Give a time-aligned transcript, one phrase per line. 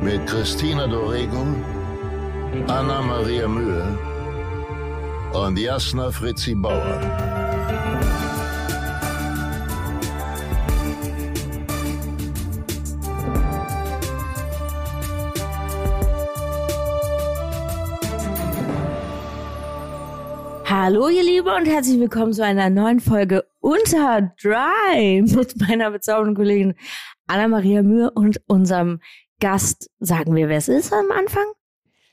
[0.00, 1.46] mit Christina Dorego,
[2.68, 3.98] Anna Maria Mühe
[5.32, 7.00] und Jasna Fritzi Bauer.
[20.68, 26.36] Hallo ihr Liebe und herzlich willkommen zu einer neuen Folge Unter Dry mit meiner bezaubernden
[26.36, 26.74] Kollegin
[27.26, 29.00] Anna-Maria Mühe und unserem
[29.40, 29.90] Gast.
[30.00, 31.46] Sagen wir, wer es ist am Anfang?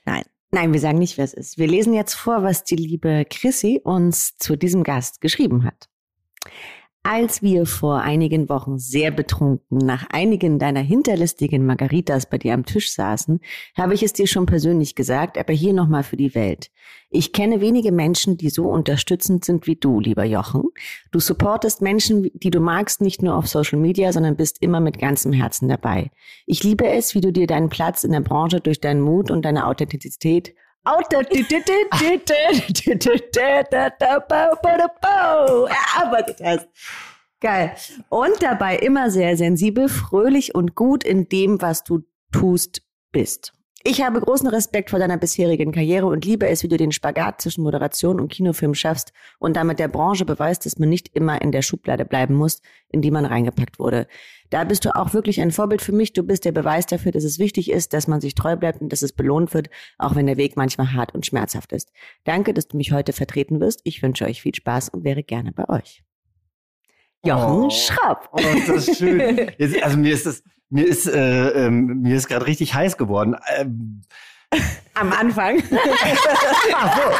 [0.04, 0.24] Nein.
[0.50, 1.58] Nein, wir sagen nicht, wer es ist.
[1.58, 5.88] Wir lesen jetzt vor, was die liebe Chrissy uns zu diesem Gast geschrieben hat.
[7.06, 12.64] Als wir vor einigen Wochen sehr betrunken nach einigen deiner hinterlistigen Margaritas bei dir am
[12.64, 13.40] Tisch saßen,
[13.76, 16.70] habe ich es dir schon persönlich gesagt, aber hier nochmal für die Welt.
[17.10, 20.62] Ich kenne wenige Menschen, die so unterstützend sind wie du, lieber Jochen.
[21.12, 24.98] Du supportest Menschen, die du magst, nicht nur auf Social Media, sondern bist immer mit
[24.98, 26.10] ganzem Herzen dabei.
[26.46, 29.44] Ich liebe es, wie du dir deinen Platz in der Branche durch deinen Mut und
[29.44, 30.54] deine Authentizität
[35.66, 36.68] erarbeitet hast.
[37.40, 37.74] Geil.
[38.10, 43.54] Und dabei immer sehr sensibel, fröhlich und gut in dem, was du tust, bist.
[43.86, 47.42] Ich habe großen Respekt vor deiner bisherigen Karriere und liebe es, wie du den Spagat
[47.42, 51.52] zwischen Moderation und Kinofilm schaffst und damit der Branche beweist, dass man nicht immer in
[51.52, 54.06] der Schublade bleiben muss, in die man reingepackt wurde.
[54.54, 56.12] Da bist du auch wirklich ein Vorbild für mich.
[56.12, 58.92] Du bist der Beweis dafür, dass es wichtig ist, dass man sich treu bleibt und
[58.92, 61.90] dass es belohnt wird, auch wenn der Weg manchmal hart und schmerzhaft ist.
[62.22, 63.80] Danke, dass du mich heute vertreten wirst.
[63.82, 66.04] Ich wünsche euch viel Spaß und wäre gerne bei euch.
[67.24, 68.28] Jochen oh, Schraub.
[68.30, 69.50] Oh, das ist schön.
[69.58, 73.34] Jetzt, also mir ist das, mir ist, äh, ähm, mir ist gerade richtig heiß geworden.
[73.56, 74.02] Ähm,
[74.94, 75.56] am Anfang.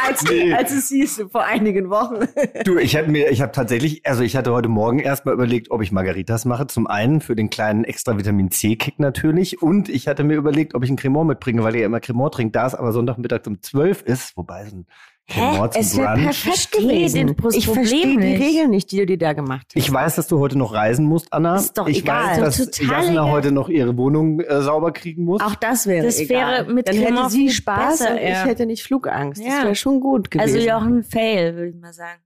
[0.07, 0.53] als, nee.
[0.53, 2.27] als es hieß, vor einigen Wochen.
[2.63, 5.81] du, ich habe mir, ich habe tatsächlich, also ich hatte heute Morgen erstmal überlegt, ob
[5.81, 6.67] ich Margaritas mache.
[6.67, 9.61] Zum einen für den kleinen extra Vitamin C-Kick natürlich.
[9.61, 12.33] Und ich hatte mir überlegt, ob ich ein Cremant mitbringe, weil ihr ja immer Cremant
[12.33, 12.55] trinkt.
[12.55, 14.85] Da es aber Sonntagmittag um 12 ist, wobei so ein
[15.27, 15.69] Hä?
[15.73, 17.35] Es wäre perfekt gewesen.
[17.53, 19.75] Ich verstehe die Regeln nicht, die du dir da gemacht hast.
[19.75, 21.55] Ich weiß, dass du heute noch reisen musst, Anna.
[21.55, 22.41] Ist doch ich egal.
[22.41, 25.41] weiß, dass Jasna heute noch ihre Wohnung äh, sauber kriegen muss.
[25.41, 26.65] Auch das wäre das egal.
[26.65, 28.43] Wäre mit Dann hätte sie Spaß besser, und ja.
[28.43, 29.41] ich hätte nicht Flugangst.
[29.41, 29.49] Ja.
[29.49, 30.55] Das wäre schon gut gewesen.
[30.55, 32.21] Also Jochen Fail, würde ich mal sagen.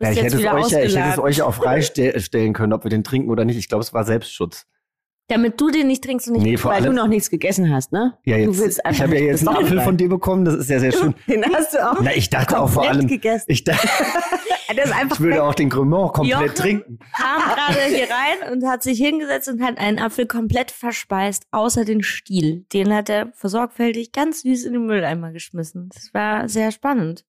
[0.00, 2.90] Ja, ich, hätte es euch, ja, ich hätte es euch auch freistellen können, ob wir
[2.90, 3.56] den trinken oder nicht.
[3.56, 4.66] Ich glaube, es war Selbstschutz.
[5.28, 8.16] Damit du den nicht trinkst und nicht Nee, Weil du noch nichts gegessen hast, ne?
[8.24, 10.46] Ja, jetzt, du willst ich einfach habe ja jetzt einen Apfel von dir bekommen.
[10.46, 11.14] Das ist ja sehr schön.
[11.28, 13.44] Den hast du auch Na, ich dachte auch vor allem, gegessen.
[13.48, 13.86] ich, dachte,
[15.12, 16.54] ich würde auch den Cremant komplett Jochen?
[16.54, 16.98] trinken.
[17.14, 21.84] kam gerade hier rein und hat sich hingesetzt und hat einen Apfel komplett verspeist, außer
[21.84, 22.64] den Stiel.
[22.72, 25.90] Den hat er versorgfältig ganz süß in den Mülleimer geschmissen.
[25.92, 27.26] Das war sehr spannend.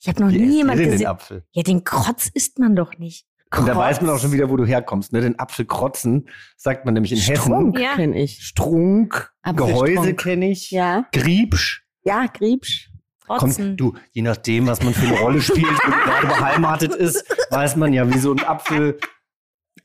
[0.00, 1.06] Ich habe noch Wie nie esst ihr jemand denn den gesehen.
[1.08, 1.44] Apfel?
[1.52, 3.26] Ja, den Krotz isst man doch nicht.
[3.58, 5.12] Und da weiß man auch schon wieder, wo du herkommst.
[5.12, 5.20] Ne?
[5.20, 7.84] Den Apfel krotzen, sagt man nämlich in Strunk Hessen.
[7.84, 7.94] Ja.
[7.94, 8.42] kenn ich.
[8.42, 9.32] Strunk.
[9.54, 10.70] Gehäuse kenne ich.
[10.70, 11.06] Ja.
[11.12, 11.84] Griebsch.
[12.04, 12.90] Ja, Griebsch.
[13.26, 13.68] Krotzen.
[13.68, 17.76] Kommt, du, je nachdem, was man für eine Rolle spielt und gerade beheimatet ist, weiß
[17.76, 18.98] man ja, wie so ein Apfel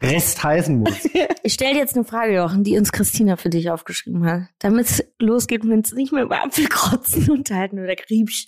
[0.01, 1.09] Rest heißen muss.
[1.43, 4.43] Ich stelle dir jetzt eine Frage, Jochen, die uns Christina für dich aufgeschrieben hat.
[4.59, 8.47] Damit es losgeht, wenn es nicht mehr über Apfelkrotzen unterhalten oder Griebsch.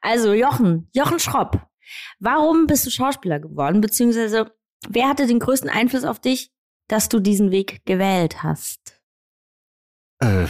[0.00, 1.67] Also, Jochen, Jochen Schropp.
[2.18, 3.80] Warum bist du Schauspieler geworden?
[3.80, 4.52] Beziehungsweise,
[4.88, 6.50] wer hatte den größten Einfluss auf dich,
[6.88, 9.00] dass du diesen Weg gewählt hast?
[10.20, 10.46] Äh,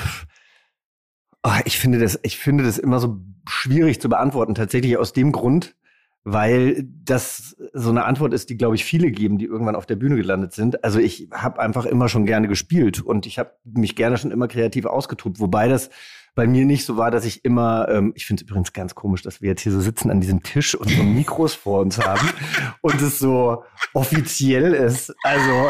[1.42, 4.54] oh, ich, finde das, ich finde das immer so schwierig zu beantworten.
[4.54, 5.76] Tatsächlich aus dem Grund,
[6.24, 9.96] weil das so eine Antwort ist, die, glaube ich, viele geben, die irgendwann auf der
[9.96, 10.84] Bühne gelandet sind.
[10.84, 14.48] Also ich habe einfach immer schon gerne gespielt und ich habe mich gerne schon immer
[14.48, 15.40] kreativ ausgetobt.
[15.40, 15.90] Wobei das
[16.38, 19.22] bei mir nicht so war, dass ich immer, ähm, ich finde es übrigens ganz komisch,
[19.22, 22.30] dass wir jetzt hier so sitzen an diesem Tisch und so Mikros vor uns haben
[22.80, 25.12] und es so offiziell ist.
[25.24, 25.68] Also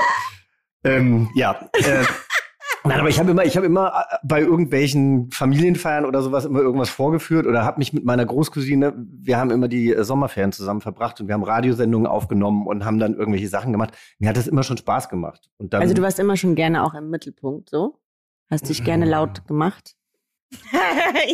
[0.85, 2.05] ähm, ja, äh,
[2.85, 6.61] Nein, aber ich habe immer, ich habe immer äh, bei irgendwelchen Familienfeiern oder sowas immer
[6.61, 10.83] irgendwas vorgeführt oder habe mich mit meiner Großcousine, wir haben immer die äh, Sommerferien zusammen
[10.83, 13.97] verbracht und wir haben Radiosendungen aufgenommen und haben dann irgendwelche Sachen gemacht.
[14.19, 15.49] Mir hat das immer schon Spaß gemacht.
[15.59, 17.99] Dann, Also du warst immer schon gerne auch im Mittelpunkt, so?
[18.51, 19.95] Hast dich gerne laut gemacht?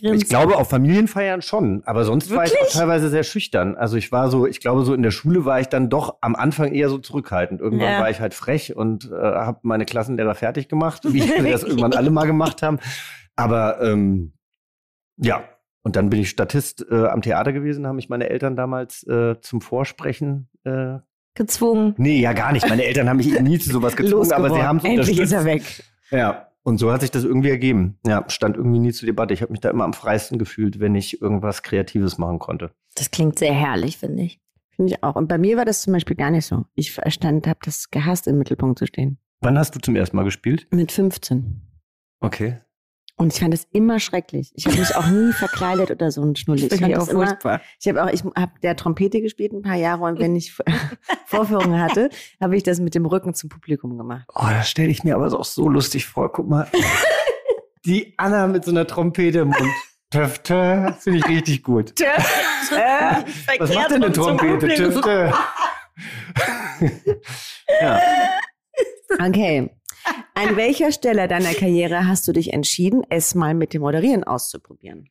[0.00, 3.76] ich glaube auf Familienfeiern schon, aber sonst war ich auch teilweise sehr schüchtern.
[3.76, 6.34] Also ich war so, ich glaube so in der Schule war ich dann doch am
[6.34, 7.60] Anfang eher so zurückhaltend.
[7.60, 8.00] Irgendwann Ja.
[8.00, 11.92] war ich halt frech und äh, habe meine Klassenlehrer fertig gemacht, wie wir das irgendwann
[11.94, 12.78] alle mal gemacht haben.
[13.36, 14.32] Aber ähm,
[15.16, 15.44] ja,
[15.82, 19.40] und dann bin ich Statist äh, am Theater gewesen, haben mich meine Eltern damals äh,
[19.40, 20.48] zum Vorsprechen.
[20.64, 20.98] Äh,
[21.34, 21.94] Gezwungen.
[21.96, 22.68] nee, ja gar nicht.
[22.68, 25.40] Meine Eltern haben mich nie zu sowas gezwungen, aber sie haben es Endlich ist er
[25.40, 25.78] unterstützt.
[25.78, 26.18] weg.
[26.18, 27.98] Ja, und so hat sich das irgendwie ergeben.
[28.06, 29.34] Ja, stand irgendwie nie zur Debatte.
[29.34, 32.70] Ich habe mich da immer am freisten gefühlt, wenn ich irgendwas Kreatives machen konnte.
[32.94, 34.40] Das klingt sehr herrlich, finde ich.
[34.70, 35.16] Finde ich auch.
[35.16, 36.64] Und bei mir war das zum Beispiel gar nicht so.
[36.74, 39.18] Ich stand, habe das gehasst, im Mittelpunkt zu stehen.
[39.40, 40.66] Wann hast du zum ersten Mal gespielt?
[40.70, 41.60] Mit 15.
[42.20, 42.60] Okay.
[43.22, 44.50] Und ich fand das immer schrecklich.
[44.56, 46.66] Ich habe mich auch nie verkleidet oder so ein Schnulli.
[46.66, 47.38] Ich, fand das immer,
[47.78, 50.52] ich habe auch, ich habe der Trompete gespielt ein paar Jahre und wenn ich
[51.26, 52.10] Vorführungen hatte,
[52.40, 54.24] habe ich das mit dem Rücken zum Publikum gemacht.
[54.34, 56.32] Oh, das stelle ich mir aber auch so lustig vor.
[56.32, 56.68] Guck mal.
[57.84, 59.70] Die Anna mit so einer Trompete im Mund.
[60.10, 61.00] Töff, töff.
[61.00, 61.94] Finde ich richtig gut.
[62.00, 63.24] Äh,
[63.58, 64.66] was macht denn eine Trompete?
[64.68, 65.38] Töff, töff.
[67.80, 68.00] ja.
[69.24, 69.70] Okay.
[70.34, 75.08] An welcher Stelle deiner Karriere hast du dich entschieden, es mal mit dem Moderieren auszuprobieren?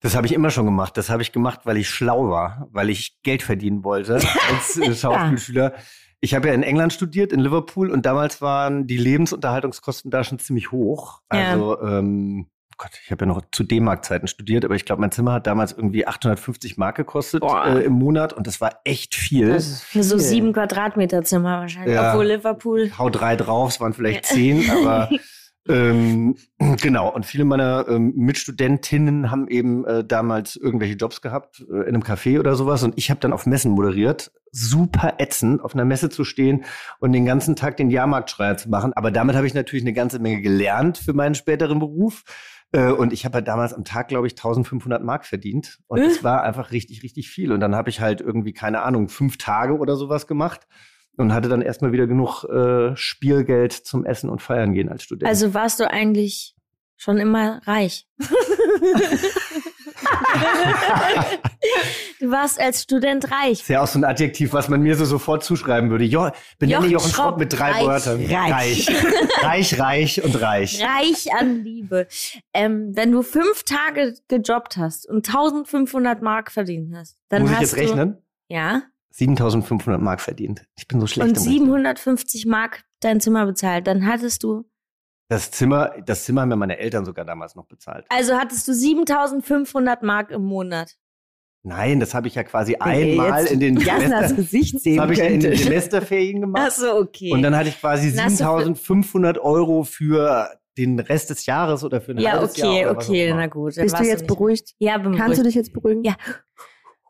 [0.00, 0.96] Das habe ich immer schon gemacht.
[0.96, 4.14] Das habe ich gemacht, weil ich schlau war, weil ich Geld verdienen wollte
[4.50, 5.74] als äh, Schauspielschüler.
[6.20, 10.38] Ich habe ja in England studiert, in Liverpool, und damals waren die Lebensunterhaltungskosten da schon
[10.38, 11.20] ziemlich hoch.
[11.32, 11.52] Ja.
[11.52, 12.50] Also, ähm,
[12.80, 15.72] Gott, ich habe ja noch zu D-Mark-Zeiten studiert, aber ich glaube, mein Zimmer hat damals
[15.72, 19.50] irgendwie 850 Mark gekostet äh, im Monat und das war echt viel.
[19.50, 20.26] ist Für so viel.
[20.26, 21.94] sieben Quadratmeter Zimmer wahrscheinlich.
[21.94, 22.12] Ja.
[22.12, 22.90] Obwohl Liverpool.
[22.96, 25.10] hau drei drauf, es waren vielleicht zehn, aber
[25.68, 26.36] ähm,
[26.80, 27.12] genau.
[27.12, 32.02] Und viele meiner ähm, Mitstudentinnen haben eben äh, damals irgendwelche Jobs gehabt, äh, in einem
[32.02, 32.82] Café oder sowas.
[32.82, 34.32] Und ich habe dann auf Messen moderiert.
[34.52, 36.64] Super ätzend, auf einer Messe zu stehen
[36.98, 38.94] und den ganzen Tag den Jahrmarktschreier zu machen.
[38.94, 42.24] Aber damit habe ich natürlich eine ganze Menge gelernt für meinen späteren Beruf.
[42.72, 45.78] Äh, Und ich habe halt damals am Tag, glaube ich, 1500 Mark verdient.
[45.88, 47.52] Und das war einfach richtig, richtig viel.
[47.52, 50.66] Und dann habe ich halt irgendwie, keine Ahnung, fünf Tage oder sowas gemacht
[51.16, 55.28] und hatte dann erstmal wieder genug äh, Spielgeld zum Essen und Feiern gehen als Student.
[55.28, 56.54] Also warst du eigentlich
[56.96, 58.06] schon immer reich.
[62.20, 63.60] du warst als Student reich.
[63.60, 66.04] ist ja auch so ein Adjektiv, was man mir so sofort zuschreiben würde.
[66.04, 67.86] Jo, benenne Jochen Jochen Schropp mit drei reich.
[67.86, 68.24] Wörtern.
[68.24, 68.88] Reich.
[68.88, 68.88] Reich.
[69.42, 70.82] reich, reich und reich.
[70.82, 72.06] Reich an Liebe.
[72.54, 77.56] Ähm, wenn du fünf Tage gejobbt hast und 1500 Mark verdient hast, dann Muss ich
[77.56, 78.18] hast jetzt du, rechnen?
[78.48, 78.82] Ja.
[79.12, 80.64] 7500 Mark verdient.
[80.76, 81.58] Ich bin so schlecht Und im Rechnen.
[81.66, 83.86] 750 Mark dein Zimmer bezahlt.
[83.86, 84.64] Dann hattest du,
[85.30, 88.04] Das Zimmer, das Zimmer haben mir meine Eltern sogar damals noch bezahlt.
[88.08, 90.96] also hattest du 7500 Mark im Monat.
[91.62, 95.12] Nein, das habe ich ja quasi ihr einmal in den Semester, Gesicht das sehen habe
[95.12, 95.54] ich ja in den.
[95.56, 96.72] Semesterferien gemacht.
[96.72, 97.32] so, okay.
[97.32, 101.44] Und dann hatte ich quasi Dann hast du für- 7500 Euro für den Rest des
[101.46, 103.36] Jahres oder für ein ja, halbes Jahr okay, was auch okay, immer.
[103.40, 103.74] na gut.
[103.74, 104.74] Bist du jetzt nicht- beruhigt?
[104.78, 105.46] Ja, bin Kannst du beruhigt.
[105.46, 106.02] dich jetzt beruhigen?
[106.02, 106.16] Ja.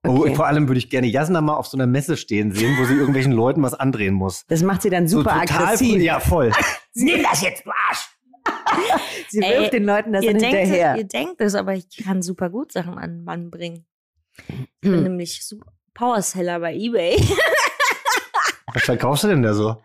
[0.06, 0.35] Oh, Okay.
[0.35, 2.94] vor allem würde ich gerne Jasna mal auf so einer Messe stehen sehen, wo sie
[2.94, 4.44] irgendwelchen Leuten was andrehen muss.
[4.49, 6.02] Das macht sie dann super so total aggressiv.
[6.02, 6.52] Ja, voll.
[6.94, 8.08] Nimm das jetzt, du Arsch!
[9.29, 10.97] Sie Ey, wirft den Leuten das ihr, dann denkt, hinterher.
[10.97, 13.85] ihr denkt es, aber ich kann super gut Sachen an den Mann bringen.
[14.49, 15.02] Ich bin Hm.
[15.05, 17.17] nämlich super Powerseller bei Ebay.
[18.73, 19.76] Was verkaufst du denn da so?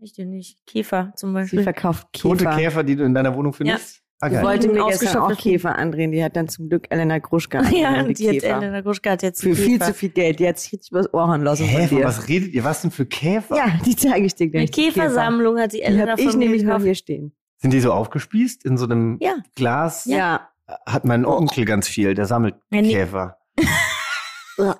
[0.00, 0.58] Ich denn nicht.
[0.66, 1.62] Käfer zum Sie Beispiel.
[1.62, 2.56] verkauft Tote Käfer.
[2.56, 4.01] Käfer, die du in deiner Wohnung findest?
[4.24, 6.12] Ah, Ich wollte mir gestern auch Käfer andrehen.
[6.12, 8.56] Die hat dann zum Glück Elena Gruschka Ja, die die hat Käfer.
[8.58, 9.86] Elena Gruschka hat jetzt Für die viel Käfer.
[9.92, 10.38] zu viel Geld.
[10.38, 12.04] Die hat sich richtig übers Ohr hauen lassen Hä, von dir.
[12.04, 12.62] was redet ihr?
[12.62, 13.56] Was denn für Käfer?
[13.56, 14.70] Ja, die zeige ich dir Eine gleich.
[14.70, 15.00] die Käfer.
[15.00, 17.32] Käfersammlung hat die Die Elena habe ich von mir nämlich mal hier stehen.
[17.58, 19.34] Sind die so aufgespießt in so einem Ja.
[19.56, 20.04] Glas?
[20.04, 20.48] Ja.
[20.86, 22.92] Hat mein Onkel ganz viel, der sammelt Ja, nee.
[22.92, 23.38] Käfer.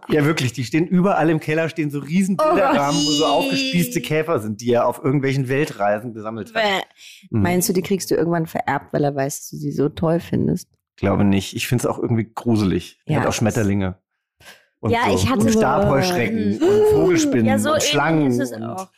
[0.08, 4.40] Ja, wirklich, die stehen überall im Keller, stehen so riesen Bilderrahmen, wo so aufgespießte Käfer
[4.40, 6.62] sind, die er auf irgendwelchen Weltreisen gesammelt hat.
[6.62, 6.80] Bäh.
[7.30, 9.88] Hm, Meinst du, die kriegst du irgendwann vererbt, weil er weiß, dass du sie so
[9.88, 10.68] toll findest?
[10.96, 11.54] glaube nicht.
[11.56, 13.00] Ich finde es auch irgendwie gruselig.
[13.06, 13.98] Ja, hat auch Schmetterlinge.
[14.80, 15.14] Und Ja, so.
[15.14, 18.30] ich hatte und so- Stabheuschrecken und Vogelspinnen Ja, so und Schlangen.
[18.40, 18.88] es und, auch.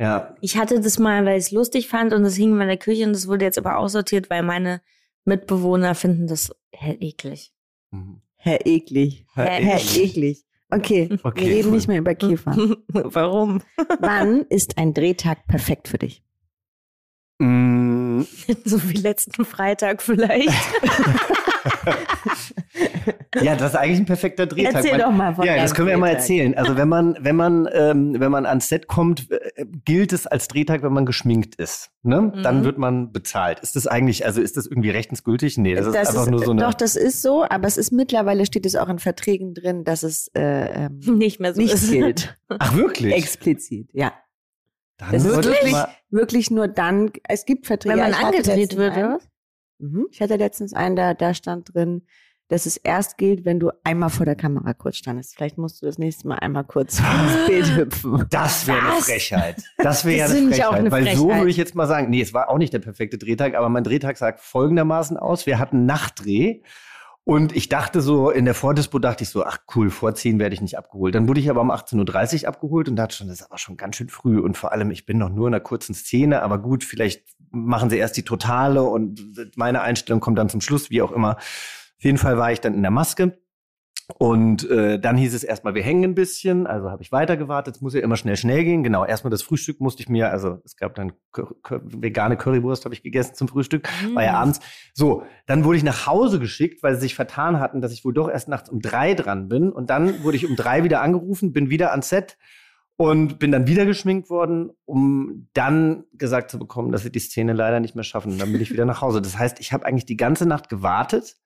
[0.00, 2.76] Ja, Ich hatte das mal, weil ich es lustig fand und es hing in meiner
[2.76, 4.80] Küche und das wurde jetzt aber aussortiert, weil meine
[5.24, 7.52] Mitbewohner finden das eklig.
[7.90, 8.20] Mhm.
[8.38, 9.26] Herr eklig.
[9.34, 10.10] Herr Herr eklig.
[10.10, 10.44] eklig.
[10.70, 12.54] Okay, Okay, wir reden nicht mehr über Käfer.
[12.88, 13.62] Warum?
[14.00, 16.22] Wann ist ein Drehtag perfekt für dich?
[17.38, 18.22] Mm,
[18.64, 20.48] so wie letzten Freitag vielleicht.
[23.40, 24.74] Ja, das ist eigentlich ein perfekter Drehtag.
[24.76, 26.56] Erzähl Man- doch mal von Ja, das können wir ja mal erzählen.
[26.56, 30.48] Also wenn man, wenn man, ähm, wenn man ans Set kommt, äh, gilt es als
[30.48, 31.90] Drehtag, wenn man geschminkt ist.
[32.02, 32.32] Ne?
[32.42, 32.64] Dann Mhm.
[32.64, 33.60] wird man bezahlt.
[33.60, 35.58] Ist das eigentlich, also ist das irgendwie rechtensgültig?
[35.58, 36.62] Nee, das, ist einfach nur so eine.
[36.62, 40.02] Doch, das ist so, aber es ist mittlerweile steht es auch in Verträgen drin, dass
[40.02, 41.90] es äh, ähm, Nicht mehr so nicht ist.
[41.90, 42.36] gilt.
[42.58, 43.14] Ach wirklich?
[43.14, 44.12] Explizit, ja.
[44.96, 45.74] Dann Das ist wirklich,
[46.10, 47.94] wirklich nur dann, es gibt Verträge.
[47.96, 49.28] Wenn man angedreht wird, oder was?
[49.78, 50.08] Mhm.
[50.10, 52.02] Ich hatte letztens einen, da, da stand drin,
[52.48, 55.36] dass es erst gilt, wenn du einmal vor der Kamera kurz standest.
[55.36, 58.26] Vielleicht musst du das nächste Mal einmal kurz das Bild hüpfen.
[58.30, 59.02] Das wäre eine?
[59.02, 59.62] Frechheit.
[59.76, 60.78] Das wäre ja eine ich auch Frechheit.
[60.78, 61.40] eine weil so Frechheit.
[61.40, 63.84] würde ich jetzt mal sagen, nee, es war auch nicht der perfekte Drehtag, aber mein
[63.84, 65.46] Drehtag sah folgendermaßen aus.
[65.46, 66.60] Wir hatten Nachtdreh.
[67.24, 70.54] Und ich dachte so, in der Vordispo dachte ich so, ach cool, vor 10 werde
[70.54, 71.14] ich nicht abgeholt.
[71.14, 73.76] Dann wurde ich aber um 18.30 Uhr abgeholt und dachte schon, das ist aber schon
[73.76, 74.40] ganz schön früh.
[74.40, 77.90] Und vor allem, ich bin noch nur in einer kurzen Szene, aber gut, vielleicht machen
[77.90, 79.20] sie erst die Totale und
[79.56, 81.36] meine Einstellung kommt dann zum Schluss, wie auch immer.
[81.98, 83.38] Auf jeden Fall war ich dann in der Maske.
[84.16, 86.66] Und äh, dann hieß es erstmal, wir hängen ein bisschen.
[86.66, 87.76] Also habe ich weiter gewartet.
[87.76, 88.82] Es muss ja immer schnell, schnell gehen.
[88.82, 93.02] Genau, erstmal das Frühstück musste ich mir, also es gab dann vegane Currywurst, habe ich
[93.02, 93.86] gegessen zum Frühstück.
[94.14, 94.60] War ja abends.
[94.94, 98.14] So, dann wurde ich nach Hause geschickt, weil sie sich vertan hatten, dass ich wohl
[98.14, 99.70] doch erst nachts um drei dran bin.
[99.70, 102.38] Und dann wurde ich um drei wieder angerufen, bin wieder ans Set
[102.96, 107.52] und bin dann wieder geschminkt worden, um dann gesagt zu bekommen, dass sie die Szene
[107.52, 108.32] leider nicht mehr schaffen.
[108.32, 109.20] Und dann bin ich wieder nach Hause.
[109.20, 111.36] Das heißt, ich habe eigentlich die ganze Nacht gewartet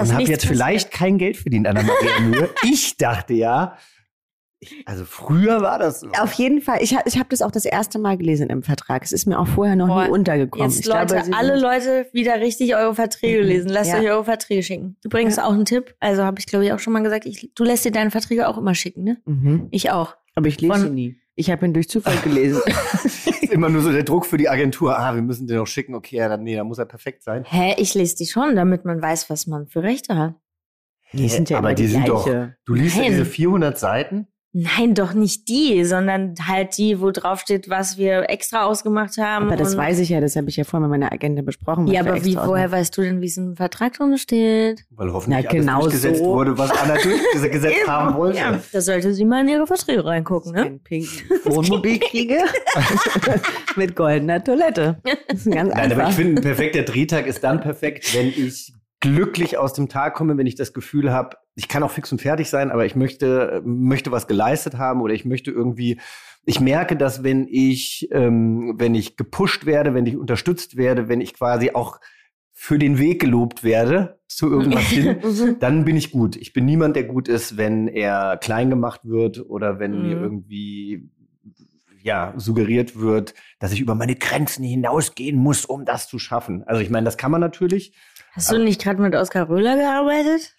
[0.00, 2.50] Dass und habe jetzt vielleicht kein Geld verdient an der Maria Mühe.
[2.62, 3.76] ich dachte ja,
[4.60, 6.08] ich, also früher war das so.
[6.18, 6.82] Auf jeden Fall.
[6.82, 9.04] Ich, ich habe das auch das erste Mal gelesen im Vertrag.
[9.04, 10.68] Es ist mir auch vorher noch Boah, nie untergekommen.
[10.68, 13.46] Jetzt ich Leute, glaube, alle Leute wieder richtig eure Verträge Mhm.
[13.48, 13.68] lesen.
[13.68, 14.00] Lasst Ja.
[14.00, 14.96] euch eure Verträge schicken.
[15.04, 15.44] Übrigens Ja.
[15.46, 15.94] auch ein Tipp.
[16.00, 17.24] Also habe ich glaube ich auch schon mal gesagt.
[17.26, 19.18] Ich, du lässt dir deine Verträge auch immer schicken, ne?
[19.26, 19.68] Mhm.
[19.70, 20.16] Ich auch.
[20.34, 21.20] Aber ich lese Von- sie nie.
[21.38, 22.60] Ich habe ihn durch Zufall gelesen.
[23.50, 24.98] immer nur so der Druck für die Agentur.
[24.98, 25.94] Ah, wir müssen den noch schicken.
[25.94, 27.44] Okay, ja, dann, nee, dann muss er perfekt sein.
[27.44, 30.34] Hä, ich lese die schon, damit man weiß, was man für Rechte hat.
[31.12, 32.28] Die sind ja aber immer die sind doch.
[32.64, 34.26] Du liest ja diese 400 Seiten.
[34.54, 39.46] Nein, doch nicht die, sondern halt die, wo drauf steht, was wir extra ausgemacht haben.
[39.46, 41.86] Aber das und- weiß ich ja, das habe ich ja vorher mit meiner Agentin besprochen.
[41.86, 42.72] Ja, aber wie, woher ausmachen.
[42.72, 44.84] weißt du denn, wie es im Vertrag drin steht?
[44.90, 46.24] Weil hoffentlich Na, alles genau durchgesetzt so.
[46.24, 46.94] wurde, was Anna
[47.34, 48.38] durchgesetzt haben wollte.
[48.38, 50.62] Ja, da sollte sie mal in ihre Verträge reingucken, ne?
[50.62, 52.38] Ein pinken Wohnmobil kriege
[53.76, 54.96] mit goldener Toilette.
[55.28, 56.12] Das ist ganz Nein, aber ich einfach.
[56.12, 60.46] finde, ein perfekter Drehtag ist dann perfekt, wenn ich glücklich aus dem Tag komme, wenn
[60.46, 64.10] ich das Gefühl habe, ich kann auch fix und fertig sein, aber ich möchte, möchte
[64.10, 66.00] was geleistet haben oder ich möchte irgendwie,
[66.44, 71.20] ich merke, dass wenn ich, ähm, wenn ich gepusht werde, wenn ich unterstützt werde, wenn
[71.20, 72.00] ich quasi auch
[72.52, 75.56] für den Weg gelobt werde zu irgendwas hin, Mhm.
[75.60, 76.34] dann bin ich gut.
[76.34, 80.22] Ich bin niemand, der gut ist, wenn er klein gemacht wird oder wenn mir Mhm.
[80.22, 81.08] irgendwie
[82.02, 86.64] ja suggeriert wird, dass ich über meine Grenzen hinausgehen muss, um das zu schaffen.
[86.64, 87.92] Also ich meine, das kann man natürlich.
[88.32, 90.54] Hast du nicht gerade mit Oskar Röhler gearbeitet?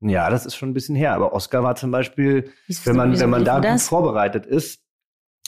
[0.00, 1.14] Ja, das ist schon ein bisschen her.
[1.14, 4.80] Aber Oscar war zum Beispiel, Wieso- wenn man wieso wenn man da gut vorbereitet ist,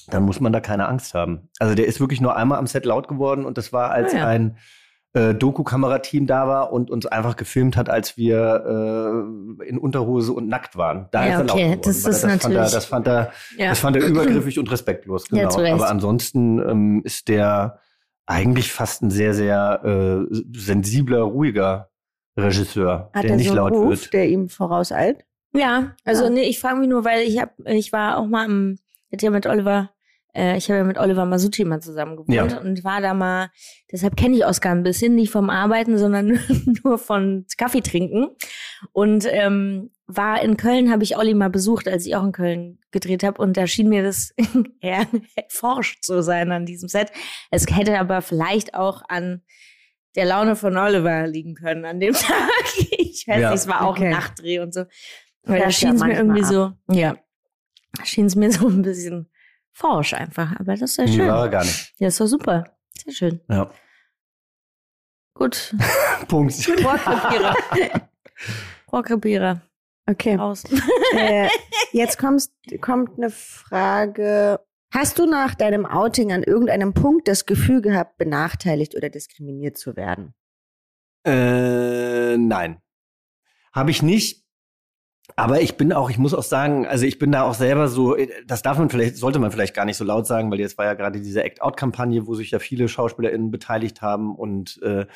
[0.08, 1.48] dann muss man da keine Angst haben.
[1.60, 4.18] Also der ist wirklich nur einmal am Set laut geworden und das war, als Ah,
[4.18, 4.26] ja.
[4.26, 4.56] ein
[5.12, 10.48] äh, Doku-Kamerateam da war und uns einfach gefilmt hat, als wir äh, in Unterhose und
[10.48, 11.08] nackt waren.
[11.10, 11.80] Da Ja, ist er laut okay, geworden.
[11.84, 13.68] das das, fand er, natürlich- das fand er, Ja.
[13.70, 15.28] das fand er übergriffig und respektlos.
[15.28, 15.48] Genau.
[15.74, 17.80] Aber ansonsten ähm, ist der
[18.30, 19.80] eigentlich fast ein sehr, sehr
[20.30, 21.90] äh, sensibler, ruhiger
[22.38, 24.12] Regisseur, Hat der er nicht so einen laut Ruf, wird.
[24.12, 25.24] der ihm vorauseilt?
[25.52, 26.30] Ja, also Ja.
[26.30, 29.26] nee, ich frage mich nur, weil ich hab, ich war auch mal im, ich hatte
[29.26, 29.90] ja mit Oliver,
[30.34, 32.58] äh, ich habe ja mit Oliver Masucci mal zusammen gewohnt Ja.
[32.60, 33.50] und war da mal,
[33.90, 36.38] deshalb kenne ich Oskar ein bisschen, nicht vom Arbeiten, sondern
[36.84, 38.28] nur von Kaffee trinken.
[38.92, 42.78] Und ähm, war in Köln, habe ich Olli mal besucht, als ich auch in Köln
[42.90, 44.34] gedreht habe und da schien mir das
[44.80, 45.06] eher
[45.48, 47.12] forsch zu sein an diesem Set.
[47.50, 49.42] Es hätte aber vielleicht auch an
[50.16, 52.50] der Laune von Oliver liegen können an dem Tag.
[52.98, 53.50] Ich weiß Ja.
[53.50, 54.06] nicht, es war auch Okay.
[54.06, 54.84] ein Nachtdreh und so.
[55.44, 57.16] Weil Fährt da schien es mir irgendwie so, ja,
[58.04, 59.30] schien es mir so ein bisschen
[59.72, 60.58] forsch einfach.
[60.58, 61.28] Aber das ist ja Nee, schön.
[61.28, 61.94] war er gar nicht.
[61.98, 62.64] Ja, ist doch super.
[63.04, 63.40] Sehr schön.
[63.48, 63.70] Ja.
[65.34, 65.74] Gut.
[66.28, 66.54] Punkt.
[66.84, 67.54] Rohrkrepierer.
[68.92, 69.60] Rohrkrepierer.
[70.08, 70.34] Okay.
[70.36, 70.64] Raus.
[71.14, 71.48] äh,
[71.92, 74.60] jetzt kommst, kommt eine Frage.
[74.92, 79.94] Hast du nach deinem Outing an irgendeinem Punkt das Gefühl gehabt, benachteiligt oder diskriminiert zu
[79.96, 80.34] werden?
[81.24, 82.80] Äh, nein.
[83.72, 84.39] Habe ich nicht.
[85.36, 88.16] Aber ich bin auch, ich muss auch sagen, also ich bin da auch selber so,
[88.46, 90.84] das darf man vielleicht, sollte man vielleicht gar nicht so laut sagen, weil jetzt war
[90.84, 95.06] ja gerade diese Act-Out-Kampagne, wo sich ja viele SchauspielerInnen beteiligt haben und äh,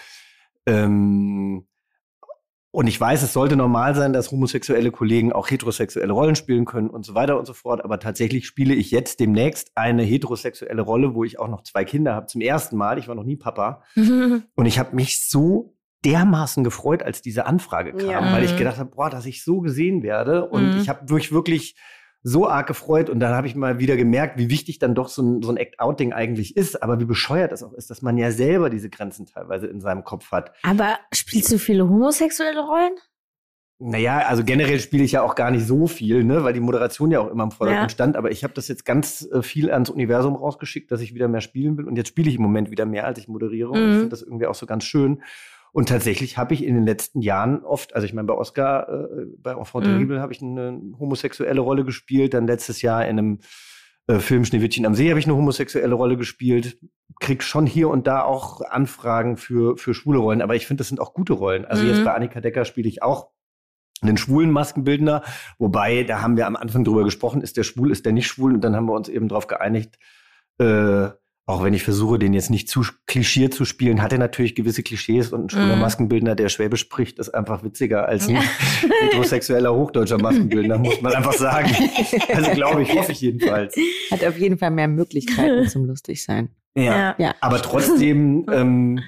[0.67, 1.67] ähm,
[2.75, 6.91] und ich weiß, es sollte normal sein, dass homosexuelle Kollegen auch heterosexuelle Rollen spielen können
[6.91, 7.85] und so weiter und so fort.
[7.85, 12.17] Aber tatsächlich spiele ich jetzt demnächst eine heterosexuelle Rolle, wo ich auch noch zwei Kinder
[12.17, 12.27] habe.
[12.27, 12.99] Zum ersten Mal.
[12.99, 13.85] Ich war noch nie Papa.
[13.95, 15.74] Und ich habe mich so
[16.05, 18.33] dermaßen gefreut, als diese Anfrage kam, Ja.
[18.33, 18.57] weil ich Mhm.
[18.59, 20.49] gedacht habe, boah, dass ich so gesehen werde.
[20.49, 20.77] Und Mhm.
[20.81, 21.77] ich habe mich wirklich
[22.23, 23.11] so arg gefreut.
[23.11, 25.57] Und dann habe ich mal wieder gemerkt, wie wichtig dann doch so ein, so ein
[25.59, 26.83] Act-Out-Ding eigentlich ist.
[26.83, 30.05] Aber wie bescheuert das auch ist, dass man ja selber diese Grenzen teilweise in seinem
[30.05, 30.53] Kopf hat.
[30.63, 32.93] Aber spielst du viele homosexuelle Rollen?
[33.81, 37.11] Naja, also generell spiele ich ja auch gar nicht so viel, ne, weil die Moderation
[37.11, 37.95] ja auch immer im Vordergrund Ja.
[37.95, 38.17] stand.
[38.17, 41.41] Aber ich habe das jetzt ganz äh, viel ans Universum rausgeschickt, dass ich wieder mehr
[41.41, 41.87] spielen will.
[41.87, 43.71] Und jetzt spiele ich im Moment wieder mehr, als ich moderiere.
[43.71, 43.93] Und ich Mhm.
[43.95, 45.23] finde das irgendwie auch so ganz schön.
[45.75, 49.27] Und tatsächlich habe ich in den letzten Jahren oft, also ich meine, bei Oscar, äh,
[49.39, 49.91] bei Enfant Mhm.
[49.91, 53.39] Terrible habe ich eine homosexuelle Rolle gespielt, dann letztes Jahr in einem
[54.07, 56.79] äh, Film Schneewittchen am See habe ich eine homosexuelle Rolle gespielt.
[57.19, 60.89] Krieg schon hier und da auch Anfragen für, für schwule Rollen, aber ich finde, das
[60.89, 61.65] sind auch gute Rollen.
[61.65, 61.89] Also Mhm.
[61.89, 63.31] jetzt bei Annika Decker spiele ich auch
[64.01, 65.25] einen schwulen Maskenbildner,
[65.59, 68.55] wobei, da haben wir am Anfang drüber gesprochen, ist der schwul, ist der nicht schwul
[68.55, 69.99] und dann haben wir uns eben darauf geeinigt,
[70.59, 71.09] äh,
[71.47, 74.83] auch wenn ich versuche, den jetzt nicht zu klischiert zu spielen, hat er natürlich gewisse
[74.83, 75.83] Klischees und ein schwuler Mhm.
[75.83, 78.37] Maskenbildner, der Schwäbisch spricht, ist einfach witziger als ein
[79.03, 81.71] heterosexueller hochdeutscher Maskenbildner, muss man einfach sagen.
[82.35, 83.77] Also glaube ich, hoffe ich jedenfalls.
[84.11, 86.49] Hat auf jeden Fall mehr Möglichkeiten zum lustig sein.
[86.75, 87.15] Ja.
[87.19, 87.35] Ja.
[87.41, 89.01] Aber trotzdem, ähm,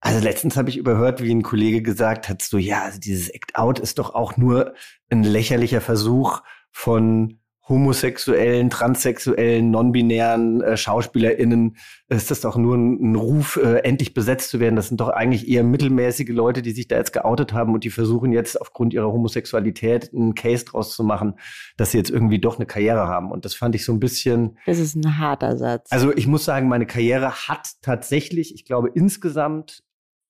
[0.00, 3.56] also letztens habe ich überhört, wie ein Kollege gesagt hat, so ja, also dieses Act
[3.56, 4.74] Out ist doch auch nur
[5.10, 11.76] ein lächerlicher Versuch von homosexuellen, transsexuellen, non-binären äh, SchauspielerInnen.
[12.08, 14.76] Ist das doch nur ein, ein Ruf, äh, endlich besetzt zu werden?
[14.76, 17.90] Das sind doch eigentlich eher mittelmäßige Leute, die sich da jetzt geoutet haben und die
[17.90, 21.34] versuchen jetzt aufgrund ihrer Homosexualität einen Case draus zu machen,
[21.76, 23.30] dass sie jetzt irgendwie doch eine Karriere haben.
[23.32, 25.90] Und das fand ich so ein bisschen, Das ist ein harter Satz.
[25.90, 29.82] also ich muss sagen, meine Karriere hat tatsächlich, ich glaube, insgesamt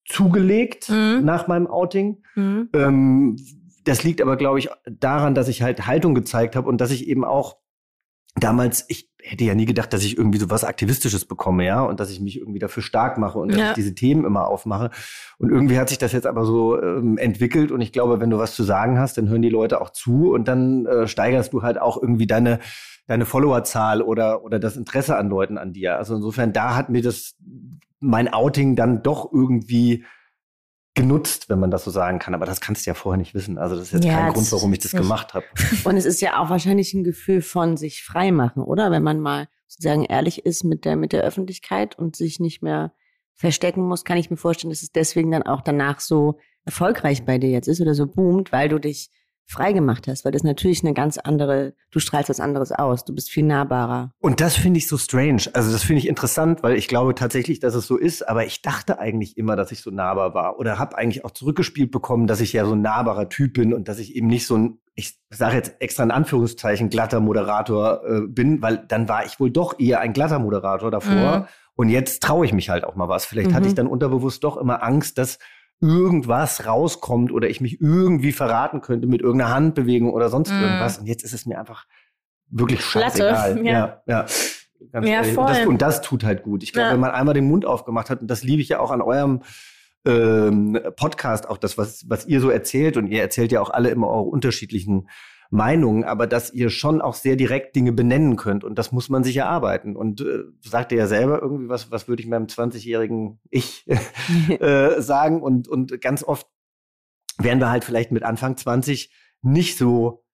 [0.08, 1.24] zugelegt Mhm.
[1.24, 2.22] nach meinem Outing.
[2.36, 2.68] Mhm.
[2.74, 3.36] Ähm,
[3.86, 7.06] das liegt aber, glaube ich, daran, dass ich halt Haltung gezeigt habe und dass ich
[7.08, 7.56] eben auch
[8.38, 11.98] damals, ich hätte ja nie gedacht, dass ich irgendwie so was Aktivistisches bekomme, ja, und
[12.00, 13.68] dass ich mich irgendwie dafür stark mache und dass Ja.
[13.68, 14.90] ich diese Themen immer aufmache.
[15.38, 18.38] Und irgendwie hat sich das jetzt aber so ähm, entwickelt und ich glaube, wenn du
[18.38, 21.62] was zu sagen hast, dann hören die Leute auch zu und dann äh, steigerst du
[21.62, 22.58] halt auch irgendwie deine
[23.08, 25.96] deine Followerzahl oder oder das Interesse an Leuten an dir.
[25.96, 27.36] Also insofern da hat mir das
[28.00, 30.04] mein Outing dann doch irgendwie
[30.96, 32.34] genutzt, wenn man das so sagen kann.
[32.34, 33.58] Aber das kannst du ja vorher nicht wissen.
[33.58, 35.44] Also das ist jetzt Ja, kein Grund, warum ich das nicht- gemacht habe.
[35.84, 38.90] Und es ist ja auch wahrscheinlich ein Gefühl von sich frei machen, oder?
[38.90, 42.92] Wenn man mal sozusagen ehrlich ist mit der, mit der Öffentlichkeit und sich nicht mehr
[43.34, 47.38] verstecken muss, kann ich mir vorstellen, dass es deswegen dann auch danach so erfolgreich bei
[47.38, 49.10] dir jetzt ist oder so boomt, weil du dich
[49.48, 53.14] frei gemacht hast, weil das natürlich eine ganz andere, du strahlst was anderes aus, du
[53.14, 54.10] bist viel nahbarer.
[54.18, 55.42] Und das finde ich so strange.
[55.52, 58.28] Also das finde ich interessant, weil ich glaube tatsächlich, dass es so ist.
[58.28, 61.92] Aber ich dachte eigentlich immer, dass ich so nahbar war oder habe eigentlich auch zurückgespielt
[61.92, 64.56] bekommen, dass ich ja so ein nahbarer Typ bin und dass ich eben nicht so
[64.56, 69.38] ein, ich sage jetzt extra in Anführungszeichen, glatter Moderator äh, bin, weil dann war ich
[69.38, 71.38] wohl doch eher ein glatter Moderator davor.
[71.40, 71.44] Mhm.
[71.76, 73.26] Und jetzt traue ich mich halt auch mal was.
[73.26, 73.68] Vielleicht hatte Mhm.
[73.68, 75.38] ich dann unterbewusst doch immer Angst, dass
[75.80, 80.62] irgendwas rauskommt oder ich mich irgendwie verraten könnte mit irgendeiner Handbewegung oder sonst Mhm.
[80.62, 80.98] irgendwas.
[80.98, 81.84] Und jetzt ist es mir einfach
[82.48, 83.64] wirklich scheißegal.
[83.64, 83.72] ja.
[83.72, 84.02] ja.
[84.06, 84.26] ja.
[84.92, 85.36] Ganz Ja, ehrlich.
[85.38, 85.66] Und, das, voll.
[85.68, 86.62] und das tut halt gut.
[86.62, 86.92] Ich glaube, Ja.
[86.94, 89.42] wenn man einmal den Mund aufgemacht hat, und das liebe ich ja auch an eurem
[90.06, 93.88] ähm, Podcast, auch das, was, was ihr so erzählt, und ihr erzählt ja auch alle
[93.90, 95.08] immer eure unterschiedlichen
[95.50, 99.24] Meinungen, aber dass ihr schon auch sehr direkt Dinge benennen könnt und das muss man
[99.24, 99.96] sich erarbeiten.
[99.96, 103.86] Und äh, sagt ihr ja selber irgendwie, was, was würde ich meinem 20-jährigen Ich
[104.60, 105.42] äh, sagen?
[105.42, 106.46] Und, und ganz oft
[107.38, 110.24] wären wir halt vielleicht mit Anfang 20 nicht so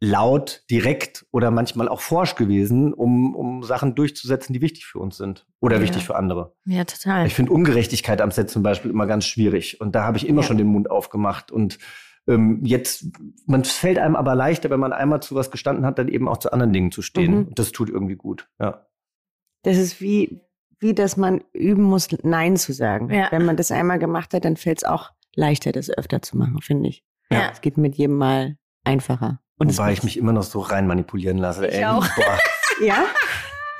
[0.00, 5.16] laut, direkt oder manchmal auch forsch gewesen, um, um Sachen durchzusetzen, die wichtig für uns
[5.16, 5.82] sind oder Ja.
[5.82, 6.54] wichtig für andere.
[6.66, 7.26] Ja, total.
[7.26, 9.80] Ich finde Ungerechtigkeit am Set zum Beispiel immer ganz schwierig.
[9.80, 10.46] Und da habe ich immer Ja.
[10.46, 11.50] schon den Mund aufgemacht.
[11.50, 11.78] Und
[12.28, 13.06] ähm, jetzt,
[13.46, 16.36] man fällt einem aber leichter, wenn man einmal zu was gestanden hat, dann eben auch
[16.36, 17.32] zu anderen Dingen zu stehen.
[17.32, 17.46] Mhm.
[17.48, 18.48] Und das tut irgendwie gut.
[18.60, 18.86] Ja.
[19.62, 20.40] Das ist wie,
[20.78, 23.10] wie, dass man üben muss, Nein zu sagen.
[23.12, 23.28] Ja.
[23.30, 26.60] Wenn man das einmal gemacht hat, dann fällt es auch leichter, das öfter zu machen,
[26.60, 27.04] finde ich.
[27.30, 27.50] Ja.
[27.50, 29.40] Es geht mit jedem Mal einfacher.
[29.58, 31.66] Und Wobei ich mich immer noch so rein manipulieren lasse.
[31.66, 31.84] Ich ey.
[31.84, 32.06] auch.
[32.14, 32.38] Boah.
[32.80, 33.06] Ja?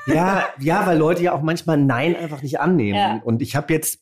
[0.07, 2.97] Ja, ja, weil Leute ja auch manchmal Nein einfach nicht annehmen.
[2.97, 3.21] Ja.
[3.23, 4.01] Und ich habe jetzt,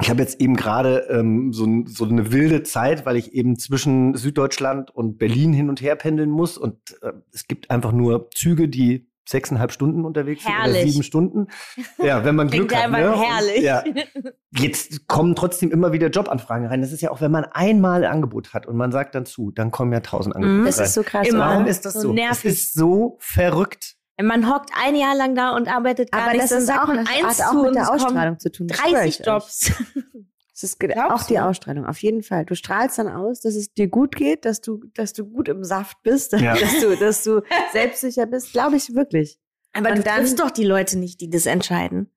[0.00, 4.14] ich habe jetzt eben gerade ähm, so, so eine wilde Zeit, weil ich eben zwischen
[4.14, 6.56] Süddeutschland und Berlin hin und her pendeln muss.
[6.56, 10.90] Und äh, es gibt einfach nur Züge, die sechseinhalb Stunden unterwegs sind oder Herrlich.
[10.92, 11.48] sieben Stunden.
[12.02, 12.84] Ja, wenn man Glück hat.
[12.84, 13.22] einfach Ne?
[13.22, 13.62] Herrlich.
[13.62, 13.84] Ja,
[14.56, 16.80] jetzt kommen trotzdem immer wieder Jobanfragen rein.
[16.80, 19.50] Das ist ja auch, wenn man einmal ein Angebot hat und man sagt dann zu,
[19.50, 20.64] dann kommen ja tausend Angebote.
[20.64, 20.86] Das rein.
[20.86, 21.28] ist so krass.
[21.28, 21.40] Immer.
[21.40, 22.12] Warum ist das So so?
[22.14, 22.50] nervig.
[22.52, 23.96] Es ist so verrückt.
[24.20, 26.48] Man hockt ein Jahr lang da und arbeitet gar Aber nichts.
[26.50, 28.66] das dann ist auch, das eins hat auch zu mit und der Ausstrahlung zu tun.
[28.66, 29.26] das schwöre 30 ich euch.
[29.26, 29.72] Jobs.
[30.60, 31.44] Es ist Glaubst auch die du?
[31.44, 32.44] Ausstrahlung, auf jeden Fall.
[32.44, 35.62] Du strahlst dann aus, dass es dir gut geht, dass du, dass du gut im
[35.62, 36.56] Saft bist, Ja.
[36.56, 39.38] dass, du, dass du selbstsicher bist, glaube ich wirklich.
[39.72, 42.10] Aber Und du dann- triffst doch die Leute nicht, die das entscheiden,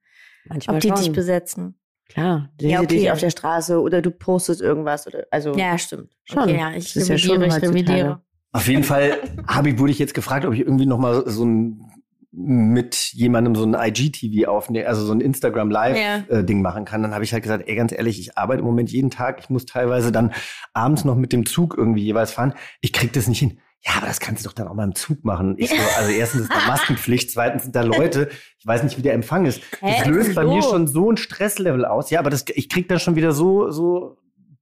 [0.46, 0.98] Manchmal ob die schon.
[0.98, 1.80] dich besetzen.
[2.10, 2.88] Klar, die Ja, okay.
[2.88, 6.12] dich auf der Straße oder du postest irgendwas oder also Ja, stimmt.
[6.24, 6.40] Schon.
[6.40, 8.24] Okay, ja, ich Das ist ja schon ich revidiere.
[8.54, 11.46] Auf jeden Fall habe ich, wurde ich jetzt gefragt, ob ich irgendwie noch mal so
[11.46, 11.86] ein
[12.34, 16.24] mit jemandem so ein IGTV aufnehmen, also so ein Instagram Live Ja.
[16.38, 18.66] äh, Ding machen kann, dann habe ich halt gesagt, ey, ganz ehrlich, ich arbeite im
[18.66, 20.32] Moment jeden Tag, ich muss teilweise dann
[20.74, 22.54] abends noch mit dem Zug irgendwie jeweils fahren.
[22.80, 23.60] Ich krieg das nicht hin.
[23.86, 25.56] ja, aber das kannst du doch dann auch mal im Zug machen.
[25.58, 29.02] Ich so, also erstens ist da Maskenpflicht, zweitens sind da Leute, ich weiß nicht, wie
[29.02, 29.62] der Empfang ist.
[29.82, 32.12] Das Hä, löst bei mir schon so ein Stresslevel aus.
[32.12, 34.18] Ja, aber das, ich krieg da schon wieder so, so